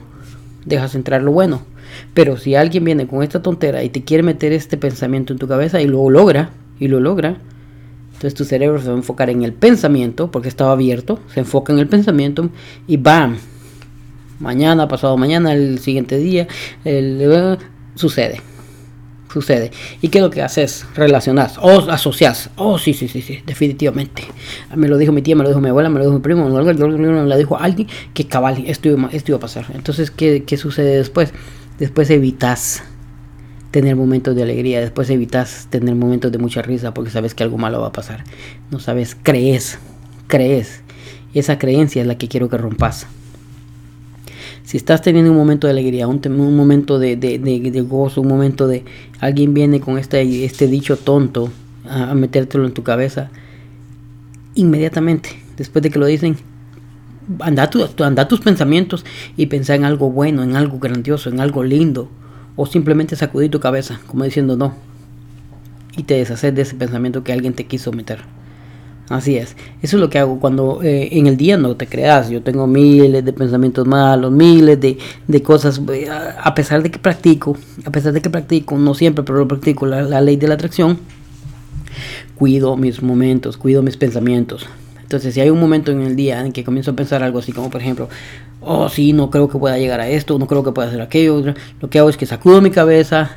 [0.65, 1.63] dejas entrar lo bueno.
[2.13, 5.47] Pero si alguien viene con esta tontera y te quiere meter este pensamiento en tu
[5.47, 7.37] cabeza y lo logra, y lo logra,
[8.07, 11.73] entonces tu cerebro se va a enfocar en el pensamiento, porque estaba abierto, se enfoca
[11.73, 12.49] en el pensamiento
[12.87, 13.37] y ¡bam!
[14.39, 16.47] Mañana, pasado mañana, el siguiente día,
[16.85, 17.57] el,
[17.95, 18.41] sucede.
[19.31, 19.71] sucede.
[20.01, 20.85] ¿Y qué es lo que haces?
[20.95, 22.49] Relacionas o asocias.
[22.55, 24.23] Oh, sí, sí, sí, sí, definitivamente.
[24.75, 26.49] Me lo dijo mi tía, me lo dijo mi abuela, me lo dijo mi primo,
[26.49, 29.65] me lo dijo alguien que cabal, esto iba, esto iba a pasar.
[29.73, 31.33] Entonces, ¿qué, ¿qué sucede después?
[31.77, 32.83] Después evitas
[33.71, 37.57] tener momentos de alegría, después evitas tener momentos de mucha risa porque sabes que algo
[37.57, 38.23] malo va a pasar.
[38.71, 39.79] No sabes, crees,
[40.27, 40.81] crees.
[41.33, 43.05] Esa creencia es la que quiero que rompas.
[44.69, 46.21] Si estás teniendo un momento de alegría, un,
[46.55, 48.85] momento de, gozo, un momento de
[49.19, 51.49] alguien viene con este, este dicho tonto
[51.89, 53.31] a, metértelo en tu cabeza,
[54.53, 56.37] inmediatamente, después de que lo dicen,
[57.39, 59.05] anda, tu, anda tus pensamientos
[59.35, 62.07] y pensar en algo bueno, en algo grandioso, en algo lindo,
[62.55, 64.75] o simplemente sacudir tu cabeza, como diciendo no,
[65.97, 68.19] y te deshaces de ese pensamiento que alguien te quiso meter.
[69.09, 69.55] Así es.
[69.81, 72.29] Eso es lo que hago cuando eh, en el día no te creas.
[72.29, 75.81] Yo tengo miles de pensamientos malos, miles de, de cosas.
[75.91, 79.47] Eh, a pesar de que practico, a pesar de que practico, no siempre, pero lo
[79.47, 80.99] practico la, ley de la atracción,
[82.35, 84.67] cuido mis momentos, cuido mis pensamientos.
[85.01, 87.51] Entonces, si hay un momento en el día en que comienzo a pensar algo así,
[87.51, 88.09] como por ejemplo,
[88.61, 91.55] oh, sí, no creo que pueda llegar a esto, no creo que pueda hacer aquello,
[91.81, 93.31] lo que hago es que sacudo mi cabeza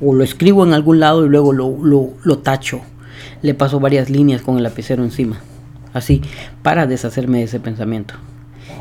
[0.00, 2.80] o lo escribo en algún lado y luego lo, lo, lo tacho
[3.42, 5.40] le paso varias líneas con el lapicero encima,
[5.92, 6.22] así,
[6.62, 8.14] para deshacerme de ese pensamiento.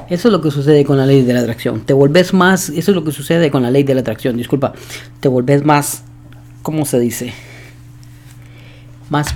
[0.10, 1.82] Eso es lo que sucede con la ley de la atracción.
[1.82, 4.74] Te volvés más, eso es lo que sucede con la ley de la atracción, disculpa,
[5.20, 6.04] te volvés más,
[6.62, 7.34] ¿cómo se dice?
[9.10, 9.28] Más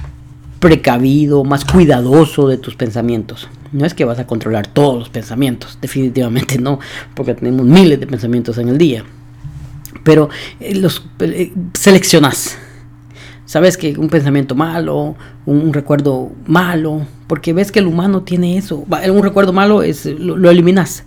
[0.59, 3.49] precavido, más cuidadoso de tus pensamientos.
[3.71, 6.79] No es que vas a controlar todos los pensamientos, definitivamente no,
[7.15, 9.03] porque tenemos miles de pensamientos en el día.
[10.03, 12.57] Pero eh, los eh, seleccionas
[13.53, 18.83] sabes que un pensamiento malo, un, recuerdo malo, porque ves que el humano tiene eso.
[19.11, 21.03] Un recuerdo malo es lo, eliminas.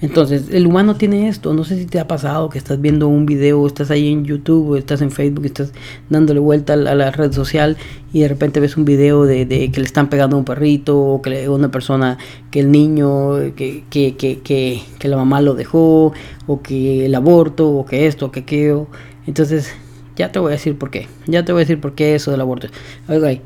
[0.00, 1.52] Entonces, el humano tiene esto.
[1.54, 4.76] No sé si te ha pasado que estás viendo un video, estás ahí en YouTube,
[4.76, 5.72] estás en Facebook, estás
[6.08, 7.76] dándole vuelta a la, red social
[8.12, 11.20] y de repente ves un video de, que le están pegando a un perrito, o
[11.20, 12.16] que una persona,
[12.52, 16.12] que el niño, que, que, que, que, la mamá lo dejó,
[16.46, 18.86] o que el aborto, o que esto, o que aquello.
[19.26, 19.74] Entonces,
[20.18, 21.06] ya te voy a decir por qué.
[21.26, 22.66] Ya te voy a decir por qué eso del aborto.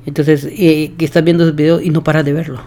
[0.07, 2.63] entonces, eh, que estás viendo ese video y no paras de verlo.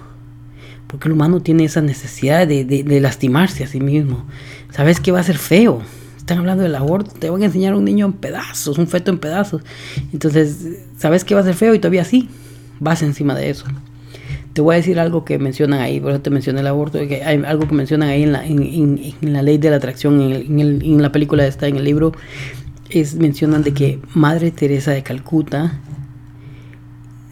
[0.85, 4.25] Porque el humano tiene esa necesidad de, lastimarse a sí mismo.
[4.69, 5.81] Sabes que va a ser feo.
[6.17, 9.11] Están hablando del aborto, te van a enseñar a un niño en pedazos, un feto
[9.11, 9.63] en pedazos.
[10.13, 12.29] Entonces, sabes que va a ser feo y todavía sí,
[12.79, 13.65] vas encima de eso.
[14.53, 17.23] Te voy a decir algo que mencionan ahí, por eso te mencioné el aborto, que
[17.23, 21.01] hay algo que mencionan ahí en la, en, la ley de la atracción, en, en
[21.01, 22.13] la película esta, en el libro,
[22.89, 25.79] es, mencionan de que Madre Teresa de Calcuta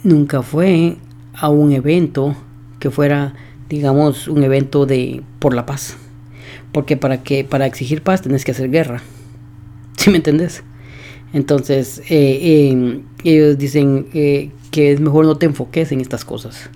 [0.04, 0.98] nunca fue
[1.34, 2.36] a un evento
[2.80, 3.34] que fuera,
[3.70, 5.98] digamos, un evento de por la paz.
[6.72, 9.02] Porque para que para exigir paz tenés que hacer guerra.
[9.98, 10.64] ¿Sí me entendés?
[11.34, 16.70] Entonces, eh, eh, ellos dicen eh, que es mejor no te enfoques en estas cosas.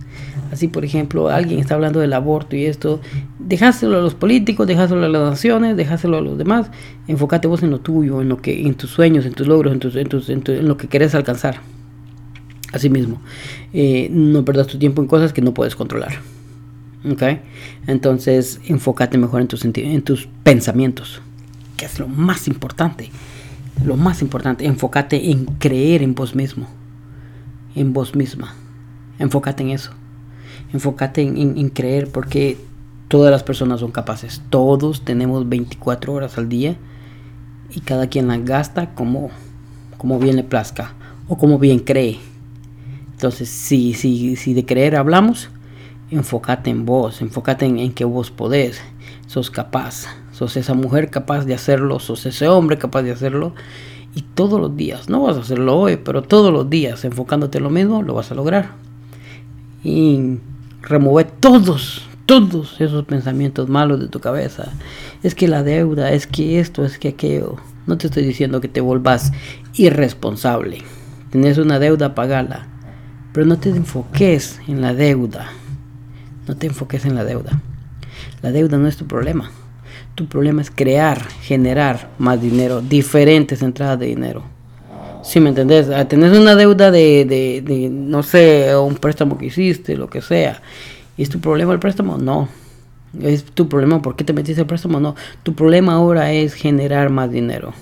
[0.57, 2.99] Así, por ejemplo, alguien está hablando del aborto y esto,
[3.37, 6.71] dejáselo a los políticos, dejáselo a las naciones, dejáselo a los demás,
[7.07, 9.79] enfócate vos en lo tuyo, en lo que, en tus sueños, en tus logros, en,
[9.79, 9.95] tus,
[10.29, 11.59] en, en, lo que querés alcanzar.
[12.73, 13.21] Así mismo,
[13.71, 16.13] eh, no perdas tu tiempo en cosas que no puedes controlar.
[17.07, 17.21] ¿Ok?
[17.85, 21.21] Entonces, enfócate mejor en tus, en tus pensamientos,
[21.77, 23.11] que es lo más importante.
[23.85, 26.67] Lo más importante, enfócate en creer en vos mismo,
[27.75, 28.55] en vos misma.
[29.19, 29.91] Enfócate en eso
[30.73, 32.57] enfócate en, creer porque
[33.07, 34.41] todas las personas son capaces.
[34.49, 36.77] Todos tenemos 24 horas al día
[37.73, 39.29] y cada quien las gasta como,
[39.97, 40.93] como bien le plazca
[41.27, 42.19] o como bien cree.
[43.11, 45.49] Entonces, si, si, si de creer hablamos,
[46.11, 48.81] enfócate en vos, enfócate en, en, que vos podés,
[49.25, 53.53] sos capaz, sos esa mujer capaz de hacerlo, sos ese hombre capaz de hacerlo.
[54.15, 57.63] Y todos los días, no vas a hacerlo hoy, pero todos los días enfocándote en
[57.63, 58.71] lo mismo, lo vas a lograr.
[59.83, 60.39] Y
[60.87, 64.71] remover todos, todos esos pensamientos malos de tu cabeza.
[65.23, 67.57] Es que la deuda, es que esto, es que aquello.
[67.85, 69.31] No te estoy diciendo que te volvas
[69.75, 70.83] irresponsable.
[71.31, 72.67] Tienes una deuda, pagala.
[73.33, 75.51] Pero no te enfoques en la deuda.
[76.47, 77.61] No te enfoques en la deuda.
[78.41, 79.51] La deuda no es tu problema.
[80.15, 84.56] Tu problema es crear, generar más dinero, diferentes entradas de dinero.
[85.27, 89.97] Si me entendés, ah, tenés una deuda de, de, no sé, un préstamo que hiciste,
[89.97, 90.61] lo que sea.
[91.17, 92.17] ¿Y es tu problema el préstamo?
[92.17, 92.47] No.
[93.21, 95.01] ¿Es tu problema por qué te metiste el préstamo?
[95.01, 95.15] No.
[95.43, 97.73] Tu problema ahora es generar más dinero.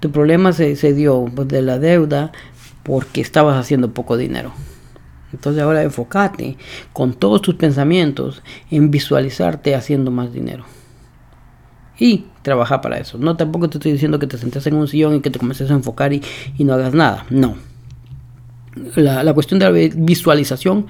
[0.00, 2.30] Tu problema se, se dio pues, de la deuda
[2.82, 4.52] porque estabas haciendo poco dinero.
[5.32, 6.58] Entonces ahora enfócate
[6.92, 10.64] con todos tus pensamientos en visualizarte haciendo más dinero.
[12.00, 13.18] Y trabaja para eso.
[13.18, 15.70] No tampoco te estoy diciendo que te sentes en un sillón y que te comiences
[15.70, 16.22] a enfocar y,
[16.58, 17.26] no hagas nada.
[17.28, 17.56] No.
[18.96, 20.86] La, la, cuestión de la visualización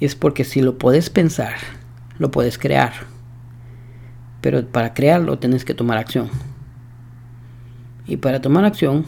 [0.00, 1.54] es porque si lo puedes pensar,
[2.18, 2.92] lo puedes crear.
[4.40, 6.30] Pero para crearlo tienes que tomar acción.
[8.06, 9.04] Y para tomar acción,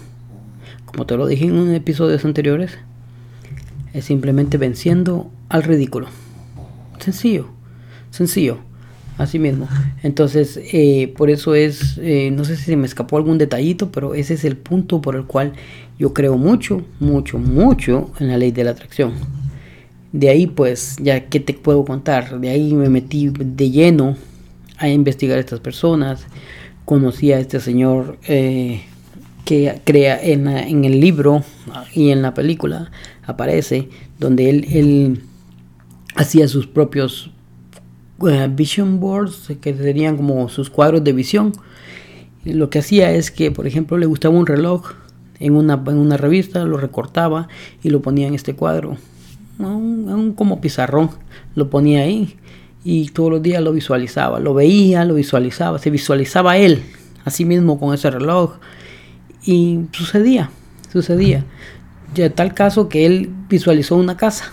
[0.86, 2.78] como te lo dije en un episodios anteriores,
[3.92, 6.08] es simplemente venciendo al ridículo.
[6.98, 7.48] Sencillo,
[8.10, 8.67] sencillo.
[9.18, 9.68] Así mismo.
[10.04, 14.14] Entonces, eh, por eso es, eh, no sé si se me escapó algún detallito, pero
[14.14, 15.54] ese es el punto por el cual
[15.98, 19.14] yo creo mucho, mucho, mucho en la ley de la atracción.
[20.12, 24.16] De ahí, pues, ya que te puedo contar, de ahí me metí de lleno
[24.78, 26.24] a investigar a estas personas.
[26.84, 28.82] Conocí a este señor eh,
[29.44, 31.42] que crea en, en, el libro
[31.92, 32.92] y en la película,
[33.26, 35.22] aparece, donde él, él
[36.14, 37.32] hacía sus propios
[38.18, 41.52] vision boards, que serían como sus cuadros de visión.
[42.44, 44.92] lo que hacía es que, por ejemplo, le gustaba un reloj
[45.40, 47.48] en una, en una revista, lo recortaba
[47.82, 48.96] y lo ponía en este cuadro.
[49.58, 51.10] Un, como pizarrón,
[51.54, 52.36] lo ponía ahí
[52.84, 56.82] y todos los días lo visualizaba, lo veía, lo visualizaba, se visualizaba él,
[57.24, 58.58] así mismo con ese reloj
[59.44, 60.50] y sucedía,
[60.92, 61.44] sucedía.
[62.14, 64.52] Ya tal caso que él visualizó una casa,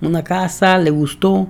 [0.00, 1.48] una casa, le gustó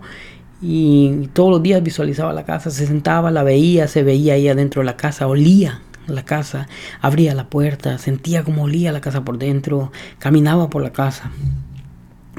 [0.60, 4.80] y todos los días visualizaba la casa, se sentaba, la veía, se veía ahí adentro
[4.82, 6.68] de la casa, olía la casa,
[7.00, 11.30] abría la puerta, sentía como olía la casa por dentro, caminaba por la casa.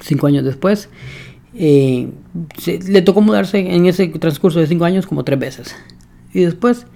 [0.01, 0.89] Cinco años después,
[1.53, 2.09] eh,
[2.87, 5.75] le tocó mudarse en ese transcurso de cinco años como tres veces.
[6.33, 6.87] Y después,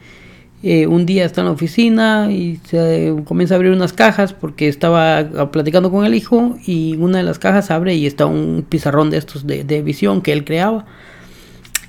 [0.65, 4.69] eh, un día está en la oficina y se comienza a abrir unas cajas porque
[4.69, 9.09] estaba platicando con el hijo y una de las cajas abre y está un pizarrón
[9.09, 10.85] de estos de, visión que él creaba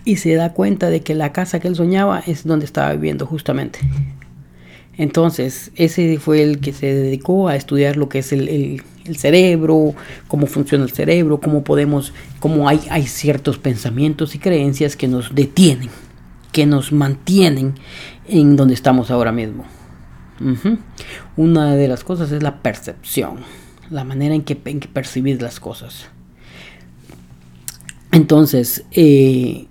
[0.05, 3.27] y se da cuenta de que la casa que él soñaba es donde estaba viviendo
[3.27, 3.79] justamente.
[4.97, 8.83] Entonces, ese fue el que se dedicó a estudiar lo que es el,
[9.15, 9.95] cerebro,
[10.27, 15.33] cómo funciona el cerebro, cómo podemos, cómo hay, hay ciertos pensamientos y creencias que nos
[15.33, 15.91] detienen,
[16.51, 17.75] que nos mantienen
[18.29, 19.65] en donde estamos ahora mismo.
[21.37, 23.39] Una de las cosas es la percepción,
[23.91, 26.09] la manera en que, en que percibir las cosas.
[28.11, 29.67] Entonces, eh,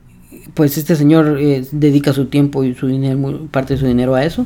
[0.54, 4.24] pues este señor eh, dedica su tiempo y su dinero, parte de su dinero a
[4.24, 4.46] eso.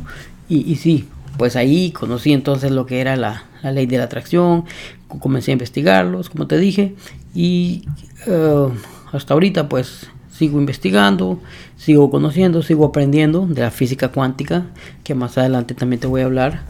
[0.49, 4.63] Y, sí, pues ahí conocí entonces lo que era la, ley de la atracción,
[5.07, 6.95] comencé a investigarlos, como te dije,
[7.35, 7.83] y
[8.27, 8.69] eh,
[9.11, 11.39] hasta ahorita pues sigo investigando,
[11.77, 14.67] sigo conociendo, sigo aprendiendo de la física cuántica,
[15.03, 16.61] que más adelante también te voy a hablar.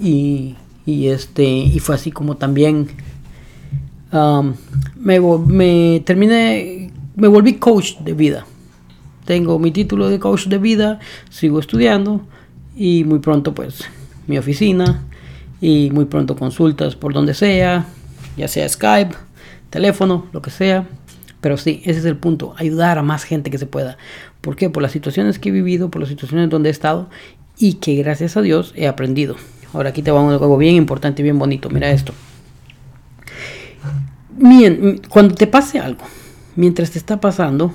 [0.00, 2.88] Y, este, y fue así como también
[4.96, 8.46] me, me terminé, me volví coach de vida
[9.30, 12.20] tengo mi título de coach de vida, sigo estudiando
[12.76, 13.84] y muy pronto pues
[14.26, 15.04] mi oficina
[15.60, 17.86] y muy pronto consultas por donde sea,
[18.36, 19.14] ya sea Skype,
[19.70, 20.84] teléfono, lo que sea.
[21.40, 23.96] Pero sí, ese es el punto, ayudar a más gente que se pueda.
[24.40, 24.68] ¿Por qué?
[24.70, 27.08] Por las situaciones que he vivido, por las situaciones donde he estado
[27.58, 29.36] y que gracias a Dios he aprendido.
[29.72, 31.70] Ahora aquí te va algo bien importante bien bonito.
[31.70, 32.12] Mira esto.
[34.36, 36.04] Bien, cuando te pase algo,
[36.56, 37.74] mientras te está pasando,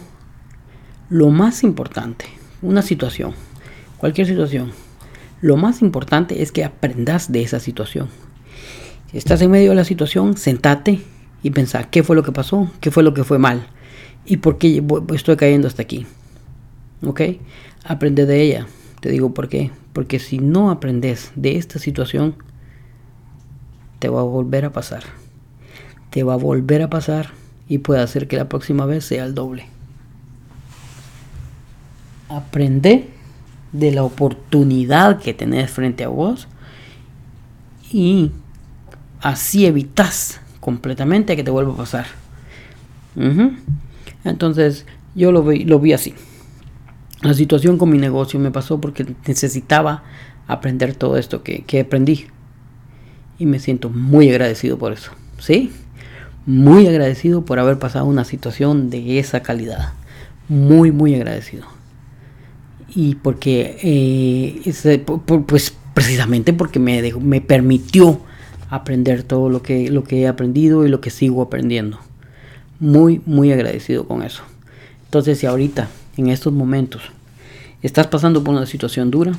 [1.09, 2.25] lo más importante,
[2.61, 3.33] una situación,
[3.97, 4.71] cualquier situación,
[5.41, 8.09] lo más importante es que aprendas de esa situación.
[9.11, 11.01] Si estás en medio de la situación, sentate
[11.45, 13.67] y pensá qué fue lo que pasó, qué fue lo que fue mal
[14.25, 16.07] y por qué estoy cayendo hasta aquí.
[17.05, 17.21] ¿Ok?
[17.83, 18.65] Aprende de ella.
[18.99, 19.69] Te digo por qué.
[19.93, 22.33] Porque si no aprendes de esta situación,
[23.99, 25.03] te va a volver a pasar.
[26.09, 27.29] Te va a volver a pasar
[27.67, 29.67] y puede hacer que la próxima vez sea el doble
[32.27, 33.07] aprende
[33.71, 36.47] de la oportunidad que tenés frente a vos
[37.91, 38.31] y
[39.21, 42.07] así evitas completamente que te vuelva a pasar.
[44.23, 46.15] Entonces yo lo vi, lo vi así.
[47.21, 50.01] La situación con mi negocio me pasó porque necesitaba
[50.47, 52.25] aprender todo esto que, que aprendí.
[53.37, 55.11] Y me siento muy agradecido por eso.
[55.37, 55.71] ¿Sí?
[56.47, 59.93] Muy agradecido por haber pasado una situación de esa calidad.
[60.49, 61.75] Muy, muy agradecido
[62.95, 64.73] y porque eh,
[65.45, 68.21] pues precisamente porque me, me permitió
[68.69, 71.99] aprender todo lo que, lo que he aprendido y lo que sigo aprendiendo.
[72.79, 74.43] Muy, muy agradecido con eso.
[75.05, 77.03] Entonces, si ahorita, en estos momentos,
[77.81, 79.33] estás pasando por una situación dura,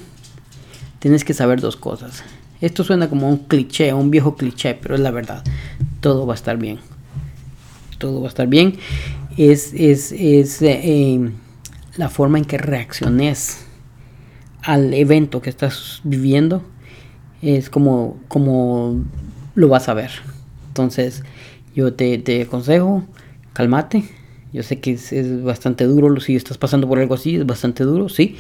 [0.99, 2.25] tienes que saber dos cosas.
[2.61, 5.45] Esto suena como un cliché, un viejo cliché, pero es la verdad.
[6.01, 6.79] Todo va a estar bien.
[7.99, 8.79] Todo va a estar bien.
[9.37, 11.31] Es, es, es eh,
[11.97, 13.67] la forma en que reacciones
[14.63, 16.63] al evento que estás viviendo,
[17.43, 19.03] es como, como
[19.55, 20.11] lo vas a ver.
[20.69, 21.23] Entonces,
[21.75, 23.05] yo te, te aconsejo,
[23.53, 24.05] cálmate.
[24.53, 28.09] Yo sé que es, bastante duro, si estás pasando por algo así, es bastante duro,
[28.09, 28.37] sí.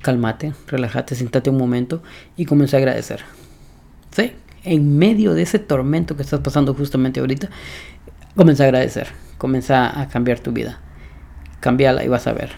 [0.00, 2.02] Cálmate, relájate, siéntate un momento
[2.36, 3.20] y comienza a agradecer.
[4.10, 4.32] Sí,
[4.64, 7.50] en medio de ese tormento que estás pasando justamente ahorita,
[8.36, 10.80] comienza a agradecer, comienza a cambiar tu vida.
[11.60, 12.50] Cambiala y vas a ver.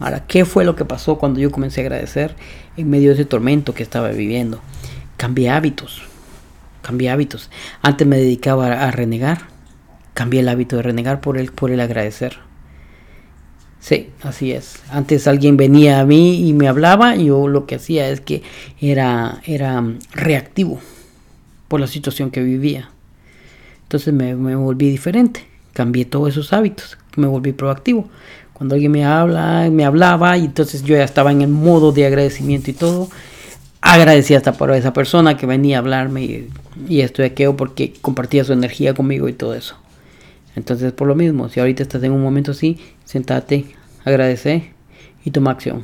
[0.00, 2.34] Ahora, ¿qué fue lo que pasó cuando yo comencé a agradecer
[2.76, 4.60] en medio de ese tormento que estaba viviendo?
[5.22, 6.02] Cambié hábitos.
[6.82, 7.48] Cambié hábitos.
[7.80, 9.42] Antes me dedicaba a, renegar.
[10.14, 12.38] Cambié el hábito de renegar por el, por el agradecer.
[13.78, 14.80] Sí, así es.
[14.90, 18.42] Antes alguien venía a mí y me hablaba y yo lo que hacía es que
[18.80, 20.80] era, era reactivo
[21.68, 22.90] por la situación que vivía.
[23.84, 25.46] Entonces me, me volví diferente.
[25.72, 26.98] Cambié todos esos hábitos.
[27.14, 28.08] Me volví proactivo.
[28.54, 32.06] Cuando alguien me habla, me hablaba y entonces yo ya estaba en el modo de
[32.06, 33.08] agradecimiento y todo.
[33.82, 36.50] Agradecí hasta por esa persona que venía a hablarme y,
[36.88, 39.76] y esto y aquello porque compartía su energía conmigo y todo eso.
[40.56, 43.66] Entonces por lo mismo, si ahorita estás en un momento así, sentate,
[44.04, 44.72] agradece
[45.24, 45.82] y toma acción.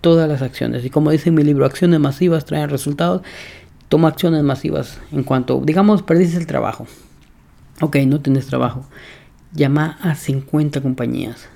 [0.00, 0.84] Todas las acciones.
[0.84, 3.22] Y como dice mi libro, acciones masivas traen resultados.
[3.88, 6.86] Toma acciones masivas en cuanto, digamos, perdiste el trabajo.
[7.80, 8.86] Ok, no tienes trabajo.
[9.52, 11.48] Llama a 50 compañías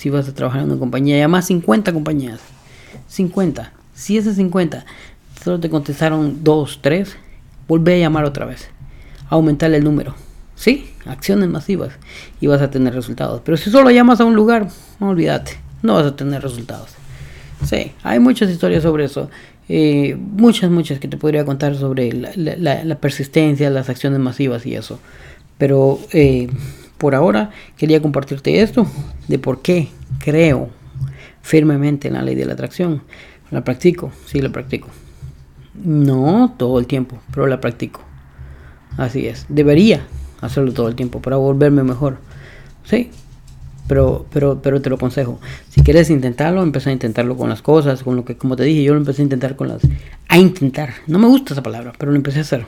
[0.00, 2.40] si vas a trabajar en una compañía, llama a 50 compañías.
[3.06, 3.70] 50.
[4.00, 4.86] Si esas 50
[5.44, 7.16] solo te contestaron 2, 3,
[7.68, 8.70] vuelve a llamar otra vez.
[9.28, 10.14] Aumentar el número.
[10.54, 11.92] Sí, acciones masivas
[12.40, 13.42] y vas a tener resultados.
[13.44, 14.68] Pero si solo llamas a un lugar,
[15.00, 16.88] no olvídate, no vas a tener resultados.
[17.66, 19.28] Sí, hay muchas historias sobre eso.
[19.68, 24.98] Eh, muchas, muchas que te podría contar sobre la, persistencia, las acciones masivas y eso.
[25.58, 26.48] Pero eh,
[26.96, 28.86] por ahora quería compartirte esto
[29.28, 29.88] de por qué
[30.24, 30.70] creo
[31.42, 33.02] firmemente en la ley de la atracción.
[33.50, 34.88] La practico, sí la practico.
[35.74, 38.00] No todo el tiempo, pero la practico.
[38.96, 39.46] Así es.
[39.48, 40.02] Debería
[40.40, 42.18] hacerlo todo el tiempo para volverme mejor.
[42.84, 43.10] Sí.
[43.88, 45.40] Pero, pero, pero te lo aconsejo.
[45.68, 48.84] Si quieres intentarlo, empieza a intentarlo con las cosas, con lo que, como te dije,
[48.84, 49.82] yo lo empecé a intentar con las...
[50.28, 50.90] A intentar.
[51.08, 52.66] No me gusta esa palabra, pero lo empecé a hacer.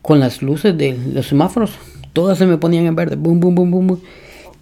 [0.00, 1.72] Con las luces de los semáforos
[2.14, 4.00] todas se me ponían en verde, boom, boom, boom, boom,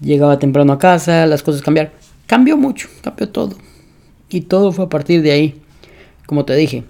[0.01, 1.93] Llegaba temprano a casa, las cosas cambiaron.
[2.27, 3.57] Cambió mucho, cambió todo.
[4.33, 5.63] Y todo fue a partir de ahí,
[6.27, 6.85] como te dije,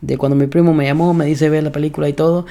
[0.00, 2.46] de cuando mi primo me llamó, me dice ve la película y todo.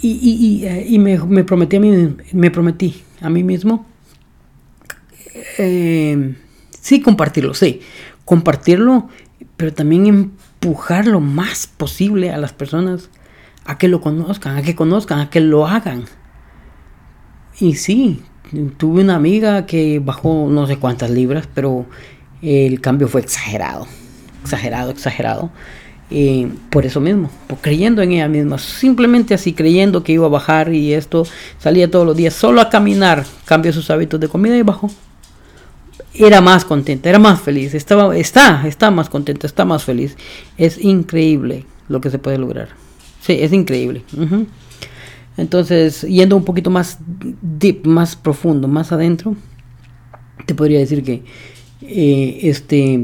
[0.00, 3.86] Y, y, y, me, prometí a mí, me prometí a mí mismo,
[5.58, 6.34] eh,
[6.80, 7.80] sí compartirlo, sí,
[8.24, 9.08] compartirlo,
[9.56, 13.10] pero también empujar lo más posible a las personas
[13.64, 16.04] a que lo conozcan, a que conozcan, a que lo hagan.
[17.60, 18.22] Y sí,
[18.78, 21.86] tuve una amiga que bajó no sé cuántas libras, pero
[22.42, 23.86] el cambio fue exagerado,
[24.42, 25.50] exagerado, exagerado.
[26.70, 30.92] por eso mismo, creyendo en ella misma, simplemente así creyendo que iba a bajar y
[30.92, 31.26] esto
[31.58, 34.90] salía todos los días solo a caminar, cambió sus hábitos de comida y bajó.
[36.14, 40.16] Era más contenta, era más feliz, estaba, está, está más contenta, está más feliz.
[40.58, 42.68] Es increíble lo que se puede lograr.
[43.22, 44.02] Sí, es increíble.
[45.36, 46.98] Entonces, yendo un poquito más
[47.40, 49.36] deep, más profundo, más adentro,
[50.44, 51.22] te podría decir que
[51.82, 53.00] eh, este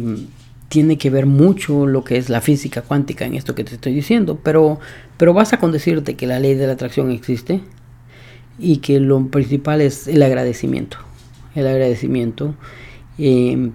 [0.69, 3.95] tiene que ver mucho lo que es la física cuántica en esto que te estoy
[3.95, 4.79] diciendo, pero,
[5.17, 7.63] pero basta con decirte que la ley de la atracción existe
[8.59, 10.99] y que lo principal es el agradecimiento.
[11.55, 12.55] El agradecimiento.
[13.19, 13.71] Eh,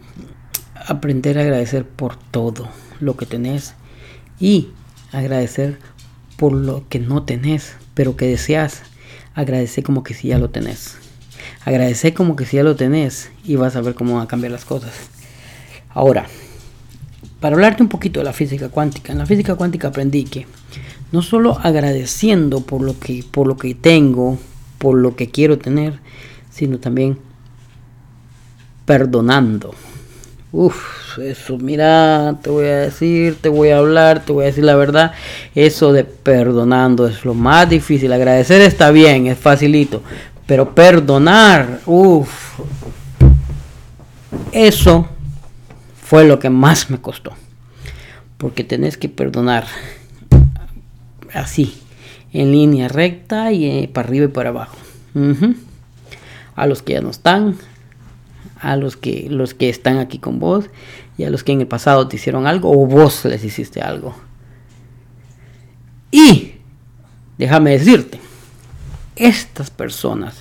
[0.87, 3.73] aprender a agradecer por todo lo que tenés
[4.39, 4.69] y
[5.11, 5.79] agradecer
[6.37, 8.81] por lo que no tenés pero que deseas,
[9.35, 10.97] agradece como que si ya lo tenés.
[11.65, 14.51] Agradece como que si ya lo tenés y vas a ver cómo van a cambiar
[14.51, 14.91] las cosas.
[15.89, 16.25] Ahora,
[17.39, 20.47] para hablarte un poquito de la física cuántica, en la física cuántica aprendí que
[21.11, 24.37] no solo agradeciendo por lo que, por lo que tengo,
[24.77, 25.99] por lo que quiero tener,
[26.49, 27.17] sino también
[28.85, 29.75] perdonando.
[30.51, 34.63] Uf, eso, mira, te voy a decir, te voy a hablar, te voy a decir
[34.63, 35.13] la verdad.
[35.55, 38.13] Eso de perdonando es lo más difícil.
[38.13, 40.03] Agradecer está bien, es facilito.
[40.45, 42.42] Pero perdonar, uff,
[44.53, 45.07] eso
[46.01, 47.33] fue lo que más me costó.
[48.37, 49.65] Porque tenés que perdonar
[51.33, 51.75] así,
[52.31, 54.77] en línea recta y eh, para arriba y para abajo.
[56.55, 57.55] A los que ya no están,
[58.59, 60.69] a los que, los que están aquí con vos
[61.17, 64.15] y a los que en el pasado te hicieron algo o vos les hiciste algo.
[66.11, 66.53] Y
[67.37, 68.19] déjame decirte,
[69.15, 70.35] estas personas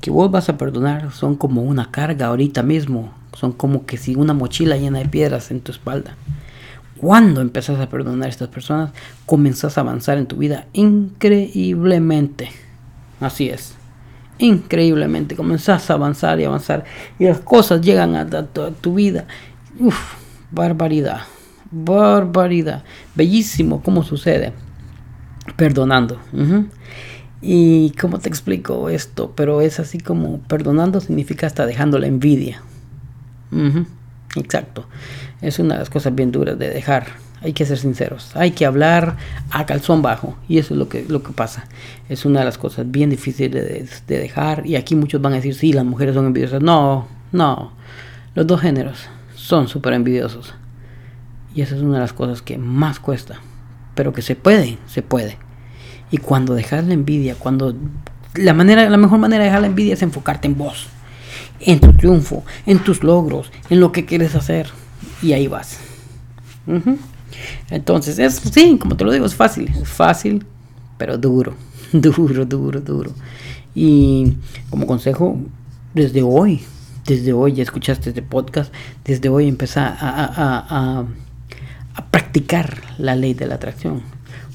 [0.00, 4.16] que vos vas a perdonar son como una carga ahorita mismo son como que si
[4.16, 6.14] una mochila llena de piedras en tu espalda.
[6.98, 8.90] Cuando empezás a perdonar a estas personas,
[9.24, 12.50] comenzás a avanzar en tu vida increíblemente.
[13.18, 13.74] Así es.
[14.36, 15.36] Increíblemente.
[15.36, 16.84] Comenzás a avanzar y avanzar.
[17.18, 19.24] Y las cosas llegan a, tu, vida.
[19.78, 19.98] Uf,
[20.50, 21.22] barbaridad.
[21.70, 22.84] Barbaridad.
[23.14, 24.52] Bellísimo cómo sucede.
[25.56, 26.18] Perdonando.
[27.40, 32.62] Y cómo te explico esto, pero es así como perdonando significa hasta dejando la envidia.
[34.36, 34.86] Exacto.
[35.40, 37.06] Es una de las cosas bien duras de dejar.
[37.42, 38.36] Hay que ser sinceros.
[38.36, 39.16] Hay que hablar
[39.50, 40.36] a calzón bajo.
[40.48, 41.64] Y eso es lo que, lo que pasa.
[42.08, 44.66] Es una de las cosas bien difíciles de, de dejar.
[44.66, 46.62] Y aquí muchos van a decir, sí, las mujeres son envidiosas.
[46.62, 47.72] No, no.
[48.34, 50.54] Los dos géneros son súper envidiosos.
[51.54, 53.40] Y esa es una de las cosas que más cuesta.
[53.94, 55.38] Pero que se puede, se puede.
[56.10, 57.74] Y cuando dejas la envidia, cuando
[58.34, 60.88] la manera, la mejor manera de dejar la envidia es enfocarte en vos,
[61.60, 64.68] en tu triunfo, en tus logros, en lo que quieres hacer.
[65.22, 65.78] Y ahí vas.
[67.70, 70.44] Entonces, es sí, como te lo digo, es fácil, es fácil,
[70.98, 71.54] pero duro,
[71.92, 73.12] duro, duro, duro.
[73.74, 74.34] Y
[74.68, 75.38] como consejo,
[75.94, 76.62] desde hoy,
[77.06, 78.72] desde hoy ya escuchaste este podcast,
[79.04, 81.04] desde hoy empieza a,
[81.94, 84.02] a practicar la ley de la atracción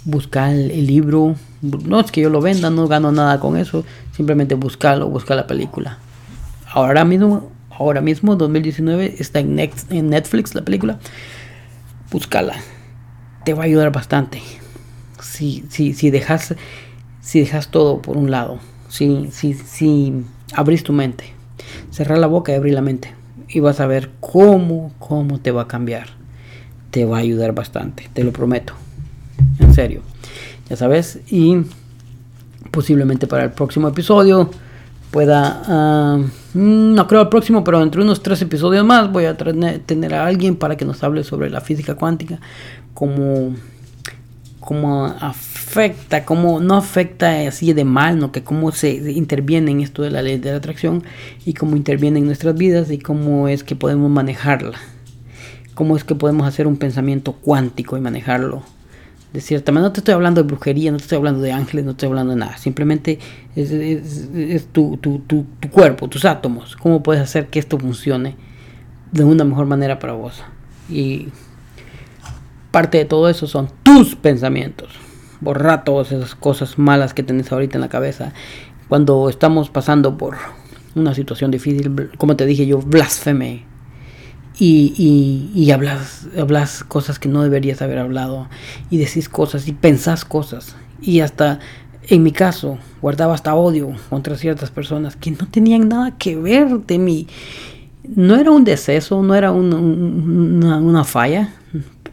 [0.06, 1.36] buscar el libro.
[1.62, 3.84] No es que yo lo venda, no gano nada con eso.
[4.16, 5.98] Simplemente buscarlo, buscar la película.
[6.76, 11.00] Ahora mismo, ahora mismo, 2019, está en, Netflix la película.
[12.12, 12.58] Búscala.
[13.46, 14.42] Te va a ayudar bastante.
[15.22, 16.54] Si, si, si, dejas,
[17.22, 18.60] si dejas todo por un lado.
[18.90, 21.32] Si, si, si abrís tu mente.
[21.92, 23.14] Cerrar la boca y abrir la mente.
[23.48, 26.08] Y vas a ver cómo, cómo te va a cambiar.
[26.92, 28.74] Te va a ayudar bastante, te lo prometo
[29.60, 30.02] en serio.
[30.70, 31.56] Ya sabes, y
[32.70, 34.50] posiblemente para el próximo episodio
[35.12, 36.20] pueda, ah,
[36.56, 40.56] no creo el próximo, pero entre unos tres episodios más voy a tener a alguien
[40.56, 42.40] para que nos hable sobre la física cuántica,
[42.94, 43.54] cómo,
[44.62, 50.02] cómo afecta, cómo no afecta así de mal, no que cómo se interviene en esto
[50.02, 51.04] de la ley de la atracción
[51.46, 54.78] y cómo interviene en nuestras vidas y cómo es que podemos manejarla,
[55.74, 58.64] cómo es que podemos hacer un pensamiento cuántico y manejarlo
[59.36, 59.90] de cierta manera.
[59.90, 62.10] No te estoy hablando de brujería, no te estoy hablando de ángeles, no te estoy
[62.10, 62.58] hablando de nada.
[62.58, 63.20] Simplemente
[63.56, 66.76] es, tu, tu, tu, cuerpo, tus átomos.
[66.78, 68.38] ¿Cómo puedes hacer que esto funcione
[69.12, 70.42] de una mejor manera para vos?
[70.90, 71.28] Y
[72.72, 74.90] parte de todo eso son tus pensamientos.
[75.42, 78.32] Borra todas esas cosas malas que tenés ahorita en la cabeza.
[78.88, 80.38] Cuando estamos pasando por
[80.96, 83.66] una situación difícil, como te dije yo, blasfeme
[84.58, 88.48] y, y, hablas, hablas cosas que no deberías haber hablado
[88.90, 90.76] y decís cosas y pensás cosas.
[91.02, 91.60] Y hasta
[92.08, 96.70] en mi caso guardaba hasta odio contra ciertas personas que no tenían nada que ver
[96.86, 97.28] de mí.
[98.08, 101.54] No era un deceso no era una, falla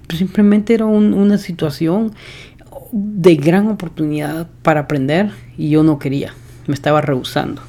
[0.09, 2.12] simplemente era una situación
[2.93, 6.34] de gran oportunidad para aprender y yo no quería
[6.66, 7.62] me estaba rehusando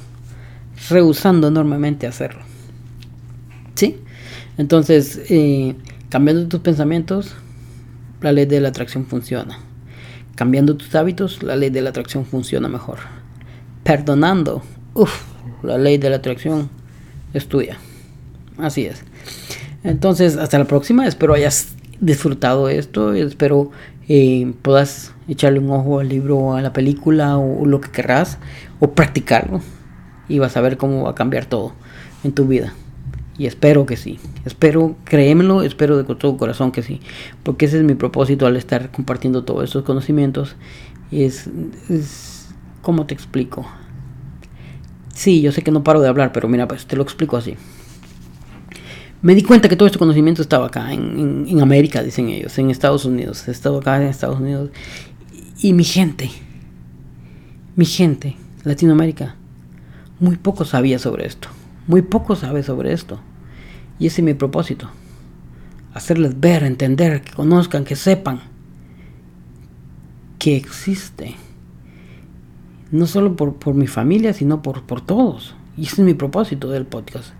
[0.88, 2.42] rehusando enormemente hacerlo.
[3.74, 3.98] Sí
[4.56, 5.74] entonces, eh,
[6.08, 7.34] cambiando tus pensamientos,
[8.20, 9.58] la ley de la atracción funciona.
[10.36, 12.98] Cambiando tus hábitos, la ley de la atracción funciona mejor.
[13.82, 14.62] Perdonando,
[14.94, 15.22] uff,
[15.62, 16.70] la ley de la atracción
[17.32, 17.78] es tuya.
[18.58, 19.02] Así es.
[19.82, 21.06] Entonces, hasta la próxima.
[21.06, 23.12] Espero hayas disfrutado esto.
[23.12, 23.70] Espero
[24.08, 28.38] eh, puedas echarle un ojo al libro o a la película o lo que querrás.
[28.80, 29.60] O practicarlo.
[30.28, 31.72] Y vas a ver cómo va a cambiar todo
[32.22, 32.72] en tu vida.
[33.36, 34.18] Y espero que sí.
[34.44, 37.00] Espero, créemelo, espero de todo corazón que sí.
[37.42, 40.54] Porque ese es mi propósito al estar compartiendo todos estos conocimientos.
[41.10, 41.48] Y es,
[42.80, 43.66] ¿cómo te explico?
[45.14, 47.56] Sí, yo sé que no paro de hablar, pero mira, pues te lo explico así.
[49.22, 52.70] Me di cuenta que todo este conocimiento estaba acá, en, en, América, dicen ellos, en
[52.70, 53.48] Estados Unidos.
[53.48, 54.70] He estado acá en Estados Unidos.
[55.58, 56.30] Y mi gente,
[57.74, 59.36] mi gente, Latinoamérica,
[60.20, 61.48] muy poco sabía sobre esto.
[61.86, 63.20] Muy poco sabe sobre esto.
[63.98, 64.90] Y ese es mi propósito.
[65.92, 68.40] Hacerles ver, entender, que conozcan, que sepan
[70.38, 71.34] que existe.
[72.90, 75.54] No solo por, por mi familia, sino por, por todos.
[75.76, 77.32] Y ese es mi propósito del podcast.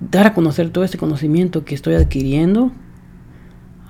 [0.00, 2.72] Dar a conocer todo este conocimiento que estoy adquiriendo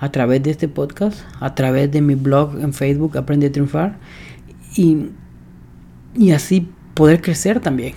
[0.00, 3.98] a través de este podcast, a través de mi blog en Facebook, Aprende a Triunfar.
[4.76, 5.10] Y,
[6.14, 7.94] y así poder crecer también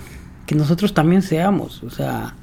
[0.52, 1.82] que nosotros también seamos.
[1.82, 2.34] O sea,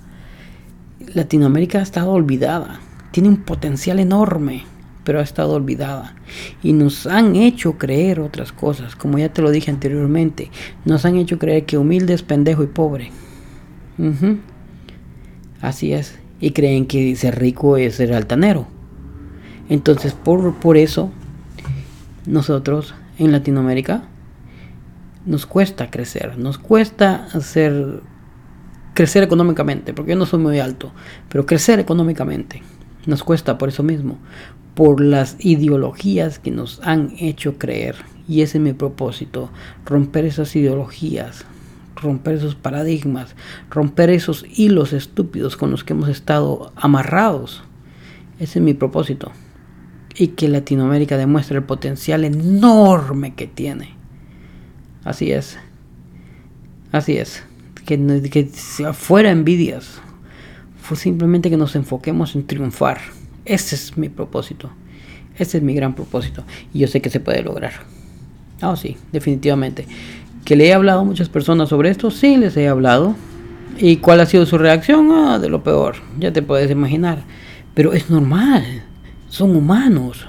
[1.14, 2.80] Latinoamérica ha estado olvidada,
[3.12, 4.64] tiene un potencial enorme,
[5.04, 6.16] pero ha estado olvidada.
[6.64, 10.50] Y nos han hecho creer otras cosas, como ya te lo dije anteriormente,
[10.86, 13.12] nos han hecho creer que humilde es pendejo y pobre.
[15.62, 16.18] Así es.
[16.42, 18.66] y creen que ser rico es ser altanero.
[19.70, 21.12] Entonces, por, por eso,
[22.26, 24.04] nosotros en Latinoamérica
[25.30, 28.02] nos cuesta crecer, nos cuesta hacer
[28.96, 30.92] crecer económicamente, porque yo no soy muy alto,
[31.30, 32.64] pero crecer económicamente
[33.06, 34.18] nos cuesta por eso mismo,
[34.74, 37.96] por las ideologías que nos han hecho creer.
[38.28, 39.52] Y ese es mi propósito,
[39.86, 41.46] romper esas ideologías,
[41.96, 43.36] romper esos paradigmas,
[43.70, 47.62] romper esos hilos estúpidos con los que hemos estado amarrados.
[48.40, 49.32] Ese es mi propósito.
[50.16, 53.99] Y que Latinoamérica demuestre el potencial enorme que tiene.
[55.04, 55.58] Así es.
[56.92, 57.44] Así es.
[57.86, 57.98] Que,
[58.30, 58.46] que
[58.94, 60.02] fuera envidias.
[60.82, 63.00] Fue simplemente que nos enfoquemos en triunfar.
[63.46, 64.70] Ese es mi propósito.
[65.38, 66.44] Ese es mi gran propósito.
[66.74, 67.74] Y yo sé que se puede lograr.
[68.62, 69.88] Ah, sí, definitivamente.
[70.44, 72.12] ¿Que le he hablado a muchas personas sobre esto?
[72.12, 73.16] Sí, les he hablado.
[73.78, 75.10] ¿Y cuál ha sido su reacción?
[75.12, 75.96] Ah, de lo peor.
[76.20, 77.24] Ya te puedes imaginar.
[77.74, 78.84] Pero es normal.
[79.30, 80.28] Son humanos.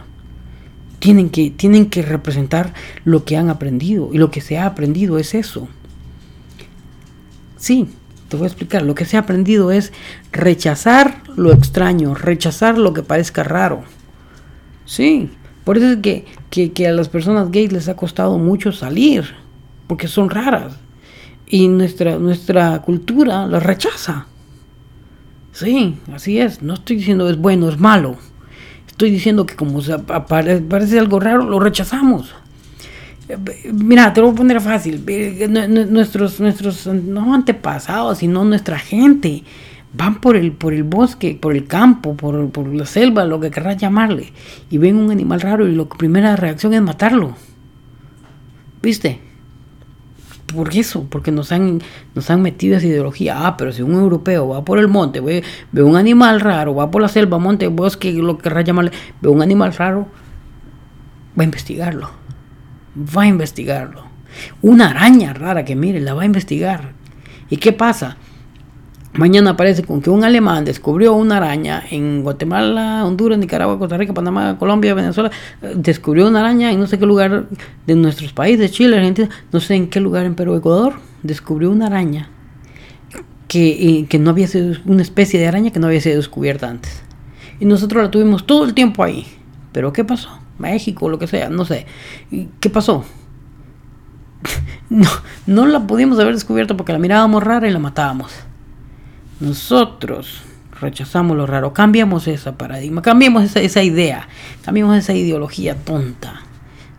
[1.00, 2.72] Tienen que, tienen que representar
[3.04, 4.10] lo que han aprendido.
[4.12, 5.68] Y lo que se ha aprendido es eso.
[7.56, 7.88] Sí,
[8.28, 8.82] te voy a explicar.
[8.82, 9.92] Lo que se ha aprendido es
[10.30, 13.82] rechazar lo extraño, rechazar lo que parezca raro.
[14.86, 15.30] Sí,
[15.64, 19.24] por eso es que, que, a las personas gays les ha costado mucho salir,
[19.86, 20.74] porque son raras.
[21.46, 24.26] Y nuestra, nuestra cultura las rechaza.
[25.52, 26.62] Sí, así es.
[26.62, 28.16] No estoy diciendo es bueno, es malo.
[29.00, 32.34] Estoy diciendo que como se parece algo raro, lo rechazamos.
[33.72, 35.02] Mira, te lo voy a poner fácil.
[35.90, 39.42] Nuestros, nuestros, no antepasados, sino nuestra gente,
[39.94, 43.50] van por el, por el bosque, por el campo, por, por la selva, lo que
[43.50, 44.34] querrás llamarle,
[44.68, 47.34] y ven un animal raro y la primera reacción es matarlo.
[48.82, 49.18] ¿Viste?
[50.54, 51.80] Por eso, porque nos han,
[52.14, 53.46] nos han metido esa ideología.
[53.46, 55.42] Ah, pero si un europeo va por el monte, ve,
[55.72, 59.28] ve un animal raro, va por la selva, monte, bosque, lo que querrás llamarle, ve
[59.28, 60.08] un animal raro,
[61.38, 62.20] va a investigarlo
[62.96, 64.04] va a investigarlo.
[64.62, 66.92] Una araña rara que mire, la va a investigar.
[67.48, 68.16] ¿Y qué pasa?
[69.12, 74.14] Mañana aparece con que un alemán descubrió una araña en Guatemala, Honduras, Nicaragua, Costa Rica,
[74.14, 75.32] Panamá, Colombia, Venezuela.
[75.74, 77.46] Descubrió una araña en no sé qué lugar
[77.86, 80.94] de nuestros países, Chile, Argentina, no sé en qué lugar en Perú, Ecuador.
[81.24, 82.30] Descubrió una araña
[83.48, 86.68] que, eh, que no había sido una especie de araña que no había sido descubierta
[86.68, 87.02] antes.
[87.58, 89.26] Y nosotros la tuvimos todo el tiempo ahí.
[89.72, 90.38] Pero ¿qué pasó?
[90.58, 91.84] México, lo que sea, no sé.
[92.60, 93.04] ¿Qué pasó?
[94.88, 95.10] no,
[95.46, 98.32] no la pudimos haber descubierto porque la mirábamos rara y la matábamos.
[99.40, 100.42] Nosotros
[100.80, 104.28] rechazamos lo raro, cambiamos ese paradigma, cambiamos esa, idea,
[104.64, 106.42] cambiamos esa ideología tonta.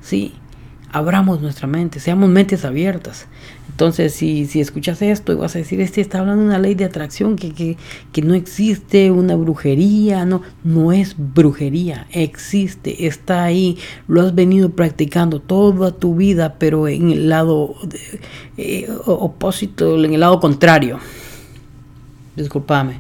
[0.02, 0.34] ¿sí?
[0.92, 3.28] Abramos nuestra mente, seamos mentes abiertas.
[3.70, 6.76] Entonces, si, si escuchas esto y vas a decir, este está hablando de una ley
[6.76, 7.78] de atracción, que,
[8.22, 13.78] no existe una brujería, no, no es brujería, existe, está ahí,
[14.08, 17.76] lo has venido practicando toda tu vida, pero en el lado
[18.58, 21.00] eh, opósito, en el lado contrario.
[22.36, 23.00] Disculpame,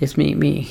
[0.00, 0.68] es mi, mi,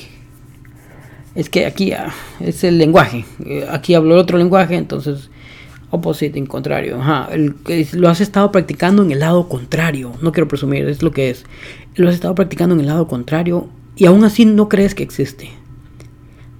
[1.36, 5.30] es que aquí ah, es el lenguaje, eh, aquí hablo otro lenguaje, entonces
[5.94, 7.00] Opposite, en contrario.
[7.00, 7.30] Ajá.
[7.94, 10.14] lo has estado practicando en el lado contrario.
[10.24, 11.46] No quiero presumir, es lo que es.
[11.94, 15.52] Lo has estado practicando en el lado contrario y aún así no crees que existe.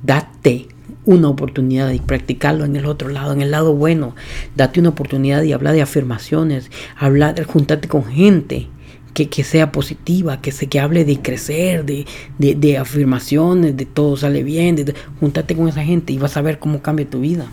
[0.04, 0.68] Date
[1.06, 4.16] una oportunidad de practicarlo en el otro lado, en el lado bueno.
[4.56, 8.68] Date una oportunidad de hablar de afirmaciones, hablar, juntarte con gente
[9.14, 12.06] que, sea positiva, que, se, que hable de crecer, de,
[12.38, 14.76] de, afirmaciones, de todo sale bien.
[14.76, 17.46] De, juntarte con esa gente y vas a ver cómo cambia tu vida.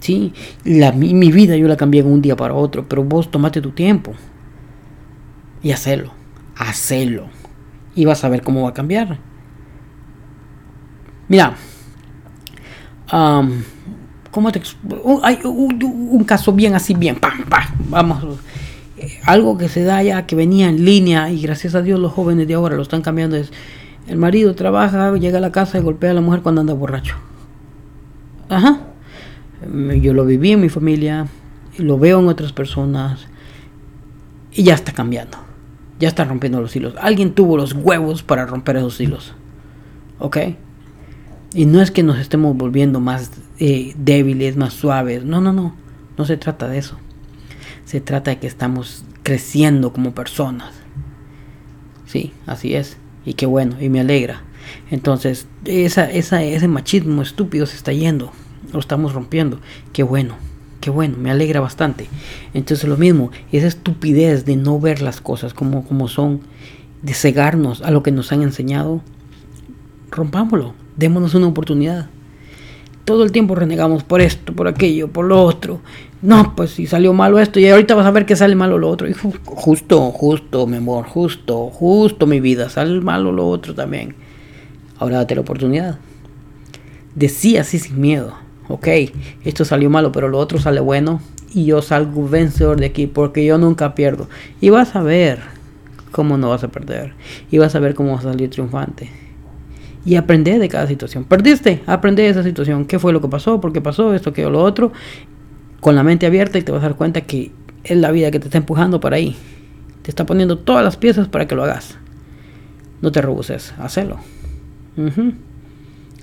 [0.00, 0.32] Sí,
[0.64, 3.60] la, mi, mi, vida yo la cambié de un día para otro, pero vos tomate
[3.60, 4.12] tu tiempo
[5.62, 6.12] y hacelo,
[6.56, 7.28] hacelo.
[7.94, 9.18] Y vas a ver cómo va a cambiar.
[11.28, 11.56] Mira,
[14.30, 14.60] ¿cómo te
[15.22, 18.38] hay un, caso bien así, bien, pam, pam, vamos.
[18.98, 22.12] Eh, algo que se da ya que venía en línea y gracias a Dios los
[22.12, 23.52] jóvenes de ahora lo están cambiando es
[24.08, 27.16] el marido trabaja, llega a la casa y golpea a la mujer cuando anda borracho.
[28.48, 28.80] Ajá.
[30.00, 31.26] Yo lo viví en mi familia,
[31.78, 33.26] lo veo en otras personas
[34.52, 35.38] y ya está cambiando.
[35.98, 36.94] Ya está rompiendo los hilos.
[37.00, 39.34] Alguien tuvo los huevos para romper esos hilos.
[40.18, 40.38] ¿Ok?
[41.54, 45.24] Y no es que nos estemos volviendo más eh, débiles, más suaves.
[45.24, 45.74] No, no, no.
[46.18, 46.98] No se trata de eso.
[47.86, 50.74] Se trata de que estamos creciendo como personas.
[52.04, 52.98] Sí, así es.
[53.24, 54.42] Y qué bueno, y me alegra.
[54.90, 58.32] Entonces, esa, esa, ese machismo estúpido se está yendo
[58.72, 59.60] lo estamos rompiendo.
[59.92, 60.34] Qué bueno,
[60.80, 62.08] qué bueno, me alegra bastante.
[62.54, 66.40] Entonces lo mismo, esa estupidez de no ver las cosas como, como son,
[67.02, 69.00] de cegarnos a lo que nos han enseñado,
[70.10, 72.08] rompámoslo, démonos una oportunidad.
[73.04, 75.80] Todo el tiempo renegamos por esto, por aquello, por lo otro.
[76.26, 78.90] No, pues si salió malo esto y ahorita vas a ver que sale malo lo
[78.90, 79.08] otro.
[79.08, 79.14] Y
[79.44, 84.16] justo, justo, mi amor, justo, justo mi vida, sale malo lo otro también.
[84.98, 86.00] Ahora date la oportunidad.
[87.14, 88.34] Decía así sin miedo.
[88.66, 88.88] Ok,
[89.44, 91.20] esto salió malo, pero lo otro sale bueno.
[91.54, 94.28] Y yo salgo vencedor de aquí porque yo nunca pierdo.
[94.60, 95.38] Y vas a ver
[96.10, 97.12] cómo no vas a perder.
[97.52, 99.12] Y vas a ver cómo vas a salir triunfante.
[100.04, 101.22] Y aprende de cada situación.
[101.22, 102.84] Perdiste, aprende de esa situación.
[102.84, 103.60] ¿Qué fue lo que pasó?
[103.60, 104.90] ¿Por qué pasó esto, qué o lo otro?
[105.86, 107.52] Con la mente abierta y te vas a dar cuenta que
[107.84, 109.36] es la vida que te está empujando para ahí.
[110.02, 111.96] Te está poniendo todas las piezas para que lo hagas.
[113.02, 114.18] No te rebuses, hacelo.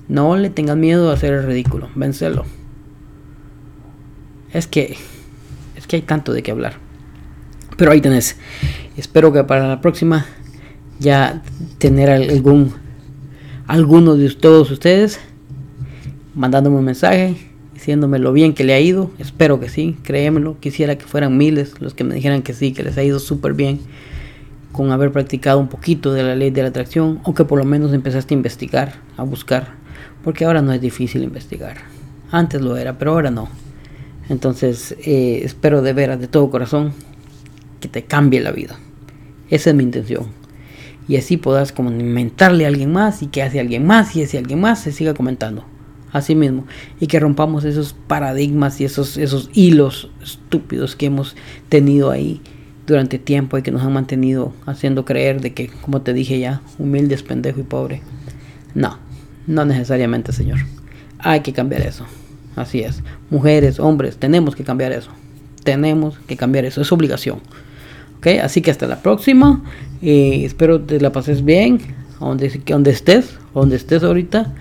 [0.09, 2.43] No le tengas miedo a hacer el ridículo, vencelo.
[4.51, 4.97] Es que
[5.77, 6.73] es que hay tanto de qué hablar.
[7.77, 8.35] Pero ahí tenés.
[8.97, 10.25] Espero que para la próxima
[10.99, 11.41] ya
[11.77, 12.73] tener algún
[13.65, 15.21] alguno de todos ustedes
[16.35, 17.52] mandándome un mensaje
[17.83, 19.11] diciéndome lo bien que le ha ido.
[19.19, 20.57] Espero que sí, créemelo.
[20.61, 23.53] Quisiera que fueran miles los que me dijeran que sí, que les ha ido súper
[23.53, 23.81] bien
[24.71, 27.65] con haber practicado un poquito de la ley de la atracción o que por lo
[27.65, 29.73] menos empezaste a investigar, a buscar.
[30.23, 31.75] Porque ahora no es difícil investigar.
[32.31, 33.49] Antes lo era, pero ahora no.
[34.29, 36.93] Entonces eh, espero de veras, de todo corazón,
[37.81, 38.79] que te cambie la vida.
[39.49, 40.27] Esa es mi intención.
[41.09, 44.61] Y así puedas comentarle a alguien más y que hace alguien más y ese alguien
[44.61, 45.65] más se siga comentando.
[46.13, 46.65] Así mismo.
[46.99, 51.35] Y que rompamos esos paradigmas y esos, esos hilos estúpidos que hemos
[51.69, 52.39] tenido ahí
[52.85, 56.61] durante tiempo y que nos han mantenido haciendo creer de que, como te dije ya,
[56.77, 58.01] humilde es pendejo y pobre.
[58.75, 58.99] No,
[59.47, 60.59] no necesariamente, Señor.
[61.17, 62.05] Hay que cambiar eso.
[62.55, 63.01] Así es.
[63.31, 65.09] Mujeres, hombres, tenemos que cambiar eso.
[65.63, 66.81] Tenemos que cambiar eso.
[66.81, 67.39] Es obligación.
[68.17, 68.27] ¿Ok?
[68.43, 69.63] Así que hasta la próxima.
[70.01, 71.79] Eh, espero te la pases bien.
[72.19, 73.37] Donde, donde estés.
[73.53, 74.53] Donde estés ahorita.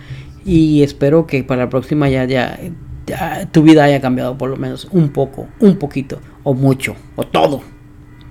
[0.45, 2.59] Y espero que para la próxima ya, ya,
[3.51, 5.49] tu vida haya cambiado por lo menos un poco.
[5.61, 6.21] Un poquito.
[6.43, 6.97] O mucho.
[7.17, 7.63] O todo.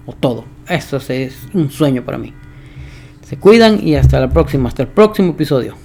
[0.06, 0.46] O todo.
[0.68, 2.34] Eso es un sueño para mí.
[3.24, 4.70] Se cuidan y hasta la próxima.
[4.70, 5.76] Hasta el próximo episodio.